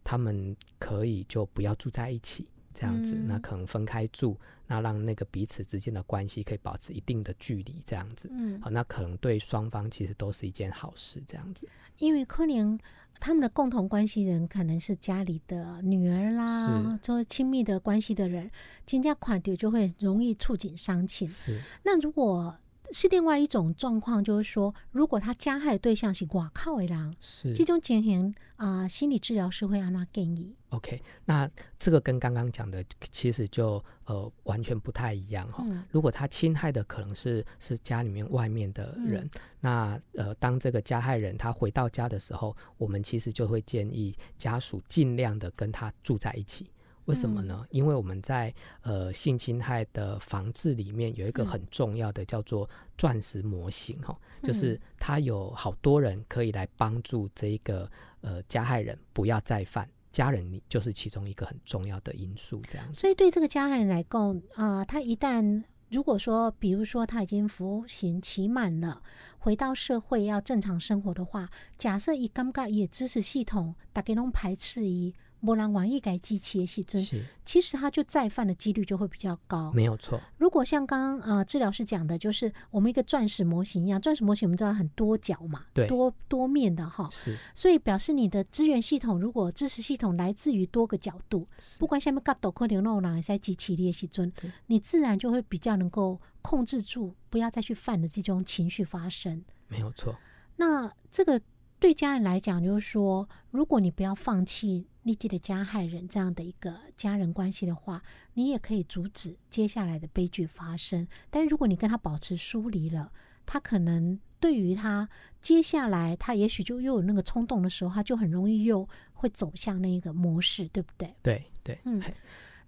[0.03, 2.47] 他们可以就不要住在一起。
[2.75, 4.35] 这样子，那可能分开住，
[4.73, 11.67] 那让那个彼此之间的关系可以保持一定的距离，这样子，嗯，好，那可能对双方其实都是一件好事，这样子。
[11.99, 12.79] 因为可能
[13.19, 18.49] 他们的共同关系人可能是家里的女儿啦，做亲密的关系的人，
[18.85, 21.29] 金家款丢就会容易触景伤情。
[21.29, 22.57] 是，那如果。
[22.93, 30.55] 是另外一种状况，就是说，如果他加害对象是挂靠为狼，是这种情形啊，心理治疗师会让他建议。
[30.69, 35.65] OK，那这个跟刚刚讲的其实就呃完全不太一样哈。
[35.91, 39.29] 如果他侵害的可能是是家里面外面的人，
[39.59, 46.69] 那呃当这个加害人他回到家的时候，我们其实就会建议家属尽量的跟他住在一起。
[47.05, 47.65] 为什么呢？
[47.69, 57.89] 因为我们在呃性侵害的防治里面有一个很重要的叫做钻石模型哈，就是它有好多人可以来帮助这一个
[58.21, 62.61] 呃加害人不要再犯，家人就是其中一个很重要的因素。
[62.69, 69.03] 这样，所以对这个加害人来讲啊，他一旦如果说，比如说他已经服刑期满了，
[69.39, 75.13] 回到社会要正常生活的话，假设以尴尬也支持系统，大家拢排斥一。
[75.45, 79.71] 波兰网易改机器的细菌，其实他就再犯的几率就会比较高。
[79.73, 80.19] 没有错。
[80.37, 87.09] 如果像刚刚呃治疗师讲的，就是我们一个钻石模型一样，钻石模型我们知道很多角嘛，对，多多面的哈。
[87.11, 87.35] 是。
[87.53, 91.47] 所以表示你的资源系统，如果支持系统来自于多个角度，
[91.79, 94.31] 不管下面角度可能弄哪些机器的细菌，
[94.67, 99.43] 你自然就会比较能够控制住，不要再去犯的这种情绪发生。
[99.67, 100.15] 没有错。
[100.55, 101.41] 那这个。
[101.79, 108.01] 对家人来讲，就是说，如果你不要放弃立即的加害人这样的一个家人关系的话，
[108.33, 111.07] 你也可以阻止接下来的悲剧发生。
[111.29, 113.11] 但如果你跟他保持疏离了，
[113.45, 115.07] 他可能对于他
[115.41, 121.13] 接下来，他也许就又有那个冲动的时候，他就很容易又会走向那一个模式，对不对？
[121.21, 122.01] 对对，嗯。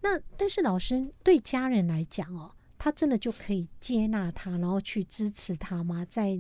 [0.02, 6.06] 那但是老师对家人来讲哦，他真的就可以接纳他，然后去支持他吗？
[6.06, 6.40] 在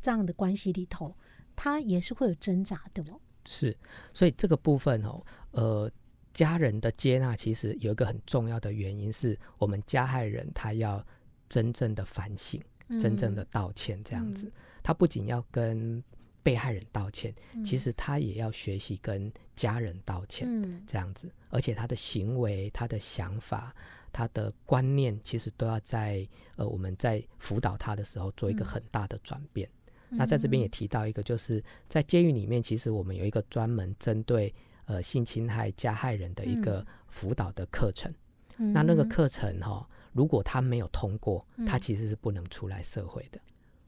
[0.00, 1.14] 这样的关系里头？
[1.54, 3.20] 他也是会有挣扎的哦。
[3.48, 3.76] 是，
[4.12, 5.90] 所以这个部分哦，呃，
[6.32, 11.04] 家人的接纳其实有一个很重要的原因，是我们加害人他要
[11.48, 12.60] 真正的反省，
[13.00, 14.52] 真正的道歉，这样子。
[14.82, 16.02] 他不仅要跟
[16.42, 17.34] 被害人道歉，
[17.64, 20.46] 其实他也要学习跟家人道歉，
[20.86, 21.30] 这样子。
[21.50, 23.74] 而且他的行为、他的想法、
[24.12, 26.26] 他的观念，其实都要在
[26.56, 29.68] 呃，我们在辅导他的时候做一个很大的转变。
[30.10, 34.54] 那在这边也提到一个，就是在监狱里面，其实我们有一个专门针对
[34.86, 38.12] 呃性侵害加害人的一个辅导的课程。
[38.56, 43.40] 那那个课程哈，如果他没有通过，他其实是不能出来社会的。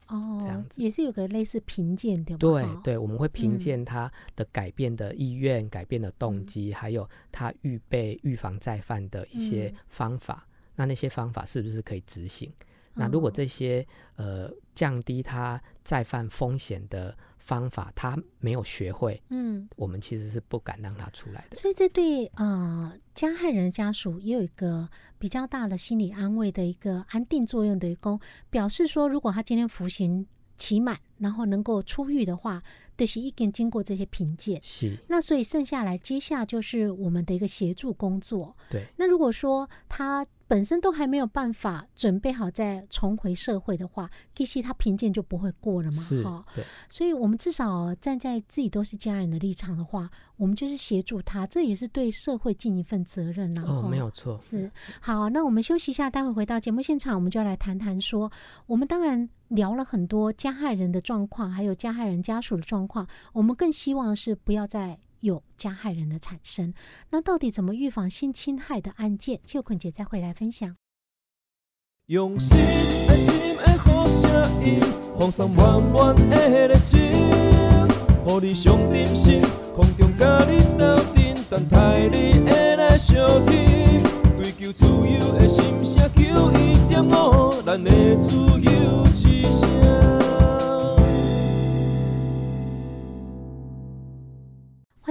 [0.07, 2.37] 哦，这样子也是有个类似评鉴的。
[2.37, 10.47] 对对，我们会评鉴他的改变的意愿、改变的动机，还有他预备预防再犯的一些方法。
[10.77, 12.53] 那那些方法是不是可以执行？
[12.95, 13.87] 那如果这些
[14.17, 21.57] 呃降低他再犯风险的方法，他没有学会，嗯，我们其实是不敢让他出来的。
[21.57, 24.89] 所以这对呃加害人家属也有一个
[25.19, 28.19] 比较大的心理安慰的一个安定作用的一个，
[28.51, 30.27] 表示说，如果他今天服刑
[30.57, 32.61] 期满，然后能够出狱的话，
[32.97, 34.99] 就是一定经过这些评鉴，是。
[35.09, 38.57] 那所以剩下来接下就是我们的一个协助工作。
[38.69, 38.87] 对。
[38.97, 40.27] 那如果说他。
[40.51, 46.45] 本身都还没有办法准备好再重回社会的话，其实他评鉴就不会过了嘛，哈。
[46.57, 46.65] 对。
[46.89, 53.65] 所以，我们至少站在自己都是家人的立场的话，我们就是协助他，这也是对社会尽一份责任呐。
[53.65, 54.41] 哦，没有错。
[54.43, 54.69] 是。
[55.01, 58.33] 好，那我们休息一下，待会回到节目现场，我们就要来谈谈说，
[58.67, 64.99] 我们当然聊了很多加害人的状况，还有加害人家属的状况，我们更希望是不要再。
[65.21, 66.75] 有加害人的产生，
[67.11, 69.41] 那到底怎么预防性侵害的案件？
[69.47, 70.77] 秀坤姐再回来分享。
[72.07, 72.59] 用心
[73.09, 74.81] 爱心的好声音，
[75.19, 79.41] 放上满满的热情，予你上点心，
[79.77, 84.03] 空中甲你斗阵，等待你会来相听，
[84.37, 90.20] 追求自由的心声，求一点五，咱的自由之声。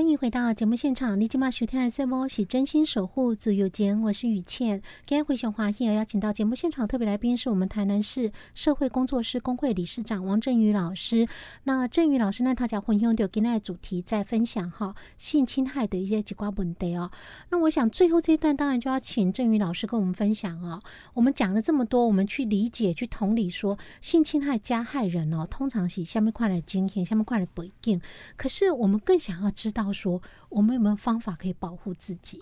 [0.10, 4.82] 欢迎回到节目现场，你今晚收听的节目是真心守护自由间，我是雨倩。
[5.05, 11.28] 今天回想华裔，邀请到节目现场特别来宾是我们台南市社会工作师工会理事长王振宇老师。
[11.66, 17.12] 那振宇老师呢，他讲混用的今天的主题在分享哈性侵害的一些几瓜问题哦。
[17.51, 20.82] 那我想最后这一段当然就要请振宇老师跟我们分享哦。
[21.14, 28.01] 我们讲了这么多，我们去理解、去同理说性侵害加害人哦，通常是下面快来经验，下面快来背景。
[28.36, 29.93] 可是我们更想要知道。
[29.99, 32.41] 说我们有没有方法可以保护自己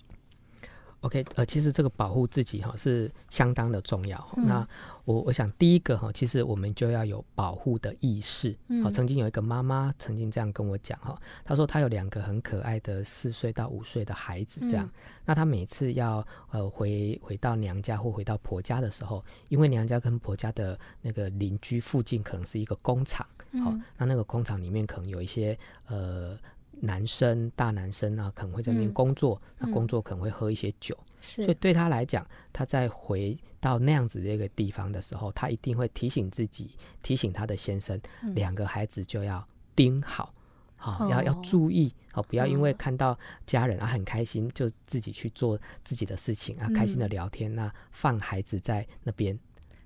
[1.01, 4.17] ？OK，呃，其实这个保护自己哈是相当的重要。
[4.35, 4.67] 那
[5.05, 8.57] 我我想第一个哈，其实我们就要有保护的意识。
[8.83, 14.89] 好，曾经有一个妈妈曾经这样跟我讲哈，她说她有两个很可爱的四岁到五岁的孩子，这样。
[15.23, 23.25] 那她每次要呃回回到娘家或回到婆家的时候，因为娘家跟婆家的那个邻居附近可能是一个工厂，
[23.63, 26.35] 好，那那个工厂里面可能有一些呃。
[26.81, 36.71] 男生大男生啊，可能会在那边工作，那工作可能会喝一些酒，所以对他来讲，他在回到那样子的一个地方的时候，他一定会提醒自己，
[37.01, 37.99] 提醒他的先生，
[38.35, 40.33] 两个孩子就要盯好，
[40.75, 49.37] 好要要注意，好不要因为看到家人啊很开心，就自己去做自己的事情啊，开心的聊天，那放孩子在那边。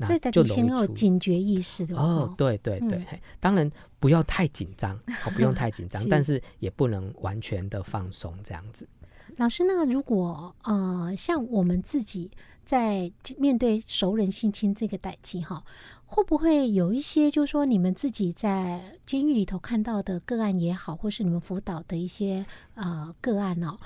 [0.05, 3.05] 所以他就先有警觉意识的哦，对对对，
[3.39, 4.99] 当然不要太紧张，
[5.35, 8.87] 不用太紧张，但是也不能完全的放松这样子。
[9.37, 12.31] 老师，那如果呃，像我们自己。
[12.63, 15.61] 在面对熟人性侵这个代际哈，
[16.05, 22.45] 会不会有一些就是说你们自己在监狱里头看到的个案也好，或是你们辅导的一些
[22.75, 23.77] 啊个案哦，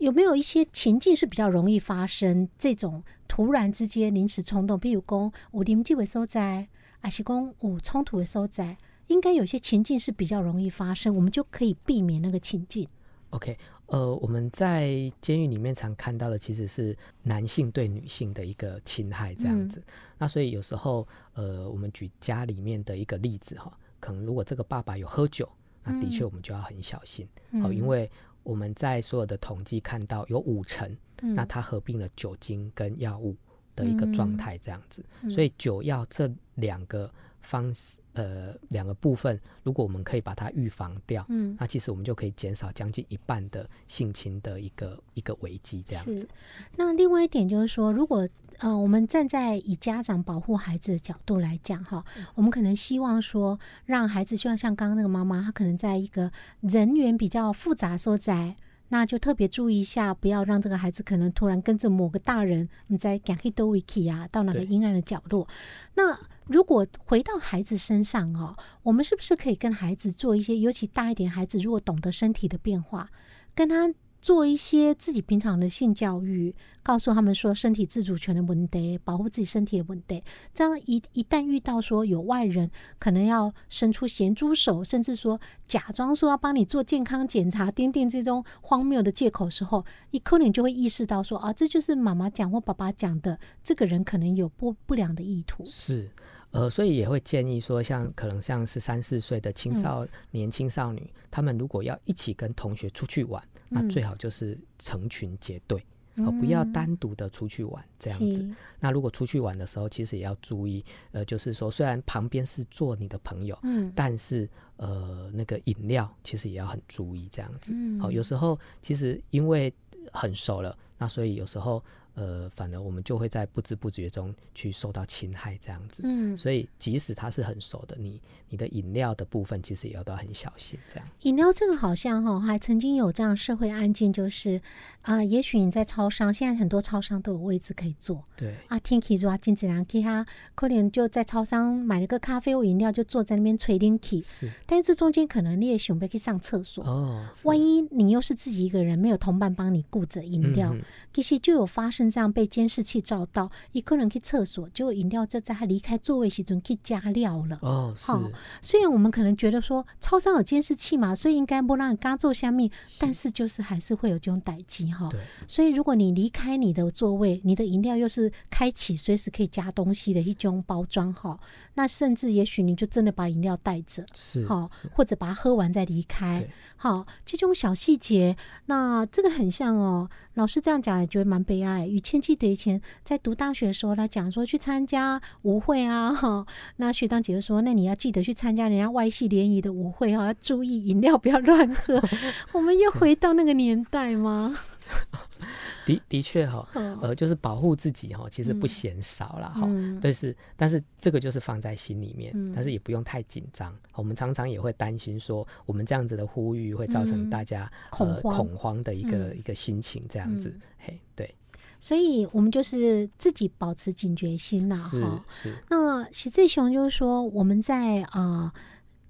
[0.00, 4.78] 有没有一些情境是比较容易发生这种突然之间临时冲动？
[4.78, 6.66] 比如讲有临机会收在，
[7.00, 8.78] 还是讲有冲突的收在，
[9.08, 12.88] 应该有些情境是比较容易发生，我们就可以避免那个情境。
[13.30, 13.56] OK。
[13.90, 19.82] 呃，我们在监狱里面常看到的其实是男性对女性的一个侵害这样子。
[20.16, 25.48] 那所以有时候，呃，我们举家里面的一个例子哈，可能如果这个爸爸有喝酒，
[25.82, 27.28] 那的确我们就要很小心
[27.64, 28.08] 哦，因为
[28.50, 33.36] 我们在所有的统计看到有五成，那它合并了酒精跟药物
[33.76, 37.10] 的一个状态这样子，所以酒药这两个。
[37.42, 46.28] 方式呃两个部分，如果我们可以把它预防掉，嗯，那其实我们就可以减少将近一半的性侵的一个一个危机这样子。
[46.76, 48.28] 那另外一点就是说，如果
[48.60, 52.04] 呃我们站在以家长保护孩子的角度来讲哈，
[52.34, 56.30] 我们可能希望说让孩子，就像像刚刚那个妈妈，她可能在一个
[56.60, 58.54] 人员比较复杂所在。
[58.92, 65.46] 那就特别注意一下，不要让这个孩子可能突然跟着某个大人，你在 g a k i d o wiki 啊，到哪个阴暗的角落。
[65.94, 73.08] 那如果回到孩子身上哦，我们是不是可以跟孩子做一些，尤其大一点孩子，如果懂得身体的变化，
[73.54, 73.94] 跟他。
[74.20, 80.22] 做一些自己平常的性教育，告诉他们说身体自主权的问题，保护自己身体的问题。
[80.52, 95.64] 这样一一旦遇到说有外人可能要伸出咸猪手，甚至说假装说要帮你做健康检查，钉钉这种荒谬的借口时候，一可能就会意识到说啊，这就是妈妈讲或爸爸讲的，这个人可能有不不良的意图。
[95.66, 96.10] 是。
[96.52, 105.80] 呃，所以也会建议说，像可能像十三四岁的青少年、青少女，他们如果要一起跟同学出去玩，那最好就是成群结队，
[106.16, 108.44] 哦，不要单独的出去玩这样子。
[108.80, 117.72] 那如果出去玩的时候，其实也要注意，呃，就是说虽然旁边是做你的朋友，嗯，但是呃，那个饮料其实也要很注意这样子。
[118.00, 119.72] 好，有时候其实因为
[120.10, 121.80] 很熟了，那所以有时候。
[122.14, 126.02] 呃，反而我们就会在不知不觉中去受到侵害，这样子。
[126.04, 130.78] 嗯，所以即使他是很熟的，你你的饮料的部分其实也要都很小心。
[130.88, 134.60] 这样，饮料这个好像哈，还曾经有这样社会案件，就是
[135.02, 138.24] 啊，也许你在超商，现在很多超商都有位置可以坐。
[138.36, 144.22] 对啊，Tinky 说金子良给他可能就在超商买了个咖啡或饮料，就坐在那边吹 Tinky。
[144.26, 150.74] 是，但是这中间可能你也准备去上厕所哦，万一你又是自己一个人，没有同伴帮你顾着饮料，
[151.14, 152.09] 其实就有发生。
[152.10, 157.58] 这样被监视器照到，一个人去厕所，结果饮料就在他离开座位时准去加料了。
[157.62, 158.22] 哦，好，
[158.60, 165.08] 虽然我们可能觉得说超商有监视器嘛，所以应该不让刚坐下面，但是就是还是会有这种待机哈。
[165.46, 171.38] 所以如果你离开你的座位，你的饮料又是开启随时可以加东西的一种包装哈，
[171.74, 176.48] 那甚至也许你就真的把饮料带着，是好，或者把它喝完再离开。
[176.76, 178.36] 好，这种小细节，
[178.66, 180.08] 那这个很像哦。
[180.40, 181.86] 老师这样讲也觉得蛮悲哀。
[181.86, 192.02] 与千记得以前在读大学的时候，他讲说去参加舞会啊， 哈，那学长姐就说，那你要记得去参加人家外系联谊的舞会哈，要注意饮料不要乱喝。
[192.52, 194.56] 我们又回到那个年代吗？
[195.86, 196.66] 的的确哈，
[197.02, 199.68] 呃，就是保护自己哈，其实不嫌少了哈。
[200.00, 203.74] 但是但是这个就是放在心里面，但是也不用太紧张。
[203.94, 210.58] 我们常常也会担心说，我们这样子的呼吁会造成大家恐慌恐慌的一个一个心情，这样子。
[210.78, 211.34] 嘿，对。
[211.78, 215.24] 所以我们就是自己保持警觉心呐，哈。
[215.30, 215.54] 是。
[215.68, 218.52] 那喜志雄就是说，我们在啊，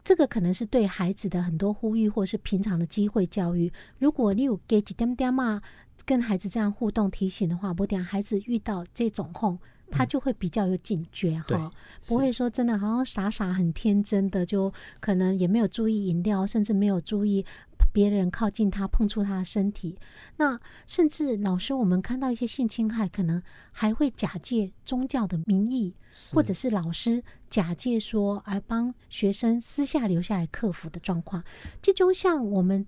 [0.05, 3.73] 这个可能是对孩子的很多呼吁，或是平常的机会教育。
[3.99, 5.63] 如果你有给几点点嘛。
[6.07, 9.57] 跟孩子这样互动提醒的话，不点孩子遇到这种哄，
[9.91, 11.71] 他就会比较有警觉哈，
[12.07, 17.45] 不会说真的好像傻傻很天真的，就可能也没有注意饮料，甚至没有注意
[17.93, 19.99] 别人靠近他碰触他的身体。
[20.37, 25.95] 那甚至老师，我们看到一些性侵害，可能还会假借宗教的名义，
[26.33, 31.45] 或者是老师假借说来帮学生私下留下来克服的状况。
[31.83, 32.87] 这种像我们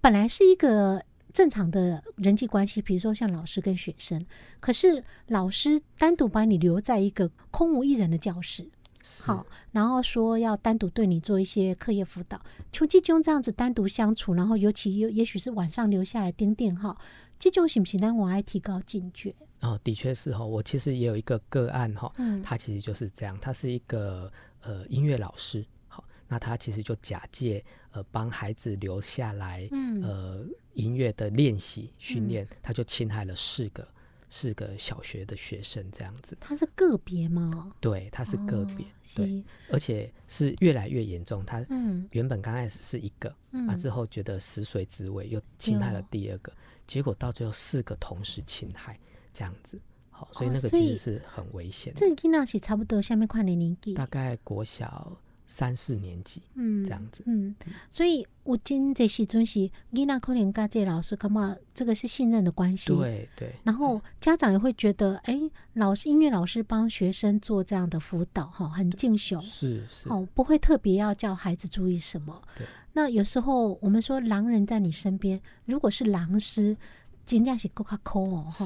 [0.00, 1.02] 本来是一个。
[1.30, 4.24] 正常的人际关系，比如说像老师跟学生，
[4.58, 8.68] 可是老师单独把你留在一个空无一人的教室，
[9.24, 12.40] 好，然后说要单独对你做一些课业辅导，
[12.70, 16.96] 就这种这样子单独相处，然后尤其有也许是晚上留下来盯电哈，
[17.38, 18.00] 这种行不行？
[18.00, 19.34] 但我爱提高警觉。
[19.60, 24.30] 哦，的确是哈，我其实也有一个个案哈，嗯，他其实就是这样，他是一个
[24.60, 25.64] 呃音乐老师。
[25.88, 29.68] 好那他其实就假借呃帮孩子留下来，
[30.02, 30.44] 呃
[30.74, 33.88] 音乐的练习训练，他就侵害了四个
[34.30, 36.36] 是个小学的学生这样子。
[36.40, 37.72] 他是个别吗？
[37.80, 41.44] 对，他是个别，对，而且是越来越严重。
[41.44, 41.64] 他
[42.10, 43.34] 原本刚开始是一个，
[43.68, 46.52] 啊，之后觉得食髓知味，又侵害了第二个，
[46.86, 48.98] 结果到最后四个同时侵害，
[49.32, 49.80] 这样子。
[50.10, 51.92] 好，所以那个其实是很危险。
[51.96, 55.16] 这个囡仔是差不多下面跨年龄纪，大概国小。
[55.48, 57.54] 三四年级，嗯，这样子，嗯，
[57.88, 61.56] 所以我今这时阵是囡仔可能跟这老师干嘛？
[61.74, 63.54] 这个是信任的关系，对对。
[63.64, 65.40] 然后家长也会觉得，哎，
[65.72, 72.42] 老师音乐老师帮学生做这样的辅导，哈，很敬雄，是是，哦，不会特别要叫孩子注意什么。
[72.54, 72.66] 对。
[72.92, 76.76] 那有时候我们说狼人在你身边，如果是狼师，
[77.24, 78.64] 尽量是够卡抠哦，是，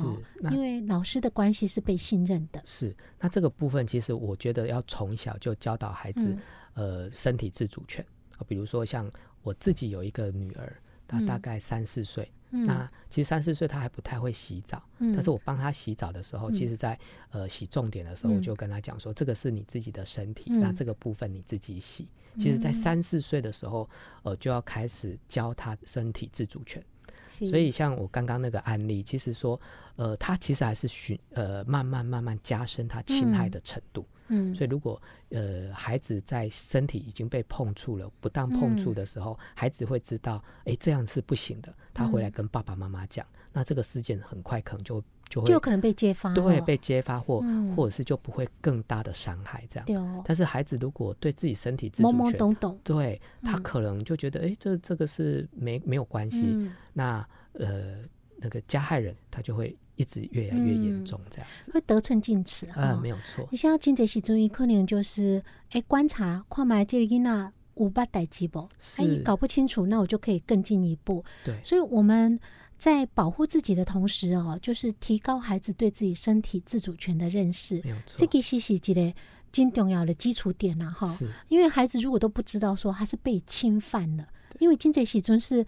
[0.53, 2.61] 因为老师的关系是被信任的。
[2.64, 6.37] 是，那这个部分其实我觉得要从小就教导孩子。
[6.75, 8.05] 呃，身体自主权。
[8.39, 9.11] 啊，比如说像
[9.43, 16.99] 我自己有一个女儿，她大概三四岁，那其实三四岁她还不太会洗澡，但是我帮她洗澡的时候，其实在
[17.31, 22.09] 呃洗重点的时候，我就跟她讲说，这个是你自己的身体，那这个部分你自己洗。
[22.39, 23.89] 其实，在三四岁的时候，
[24.23, 26.83] 呃，就要开始教她身体自主权。
[27.26, 29.59] 所以，像我刚刚那个案例，其实说，
[29.96, 34.07] 呃，他其实还是寻呃，慢慢慢慢加深他侵害的程度。
[34.28, 35.00] 嗯，所以如果
[35.30, 41.74] 呃孩子在身体已经被碰触了，不当碰触的时候，孩子会知道，哎，这样是不行的。
[41.92, 45.03] 他回来跟爸爸妈妈讲，那这个事件很快可能就
[45.33, 47.43] 就会就有可能被揭发，对，被揭发或
[47.74, 49.87] 或者是就不会更大的伤害这样。
[49.87, 50.22] 对哦。
[50.26, 56.70] 但是孩子如果对自己身体自主权懵懵懂懂，对他可能就觉得，哎，这这个是没没有关系。
[56.93, 57.97] 那呃
[58.37, 59.74] 那个加害人他就会。
[59.97, 63.47] 一直越来越严重，这样子会得寸进尺啊，没有错。
[63.51, 68.66] 你现在进这些中医，可能就是哎观察，看埋这里那五八代志不？
[68.97, 71.22] 哎，搞不清楚，那我就可以更进一步。
[71.45, 72.41] 对，所以我们
[72.83, 77.80] 在保护自己的同时哦，就是提高孩子对自己身体自主权的认识。
[78.16, 79.14] 这个是是一个
[79.53, 81.16] 最重要的基础点呐，哈。
[81.47, 84.26] 因为孩子如果都不知道说他是被侵犯了，
[84.59, 85.64] 因为金泽喜尊是。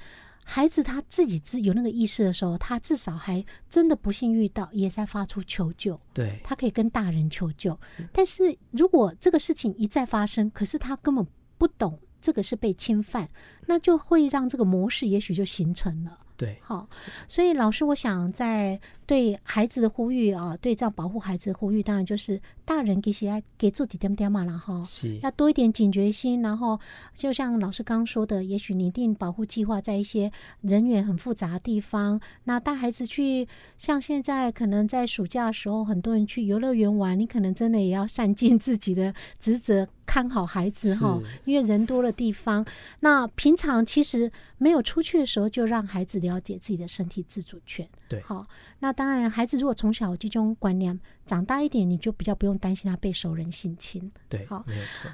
[0.46, 5.98] 孩子他自己自有那个意识的时候，他至少还真的不幸遇到，也在发出求救。
[6.12, 7.78] 对，他可以跟大人求救。
[8.12, 13.30] 但是如果这个事情一再发生，可是他根本不懂这个是被侵犯，
[13.64, 16.18] 那就会让这个模式也许就形成了。
[16.36, 16.88] 对，好，
[17.28, 24.82] 所以老师，我想在对孩子的呼吁啊，对这样保护孩子的呼吁，当然就是大人给些给自己点点嘛，然后
[25.22, 26.78] 要多一点警觉心，然后
[27.12, 30.30] 就像老师刚刚说的，也许拟定保护计划，在一些
[30.62, 33.46] 人员很复杂的地方，那带孩子去，
[33.76, 39.86] 像现在可能在暑假的时候，很多人去游乐园玩，你可能真的也要善尽自己的职责。
[40.06, 42.62] 看好孩子哈，因为人多的地方，
[43.00, 47.88] 那平常其实没有出去的时候，就让孩子了解自己的身体自主权。
[48.06, 48.44] 对，好，
[48.84, 54.12] 那当然，孩子如果从小这种观念，长大一点，你就比较不用担心他被熟人性侵。
[54.28, 54.62] 对，好。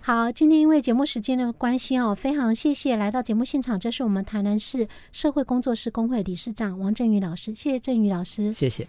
[0.03, 8.89] 好，今天因为节目时间的关系哦，非常谢谢来到节目现场，这是我们台南市社会工作室工会理事长王振宇老师，谢谢振宇老师，谢谢。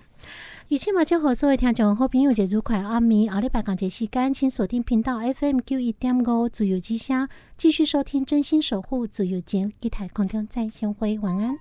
[0.69, 2.79] 与千马交合，所有听众好朋友节愉快。
[2.79, 11.59] 阿弥阿里巴港节时间，请锁定频道 FM 九一点五自由之声，继续收听真心守护自由间，一台空调再相会，晚安。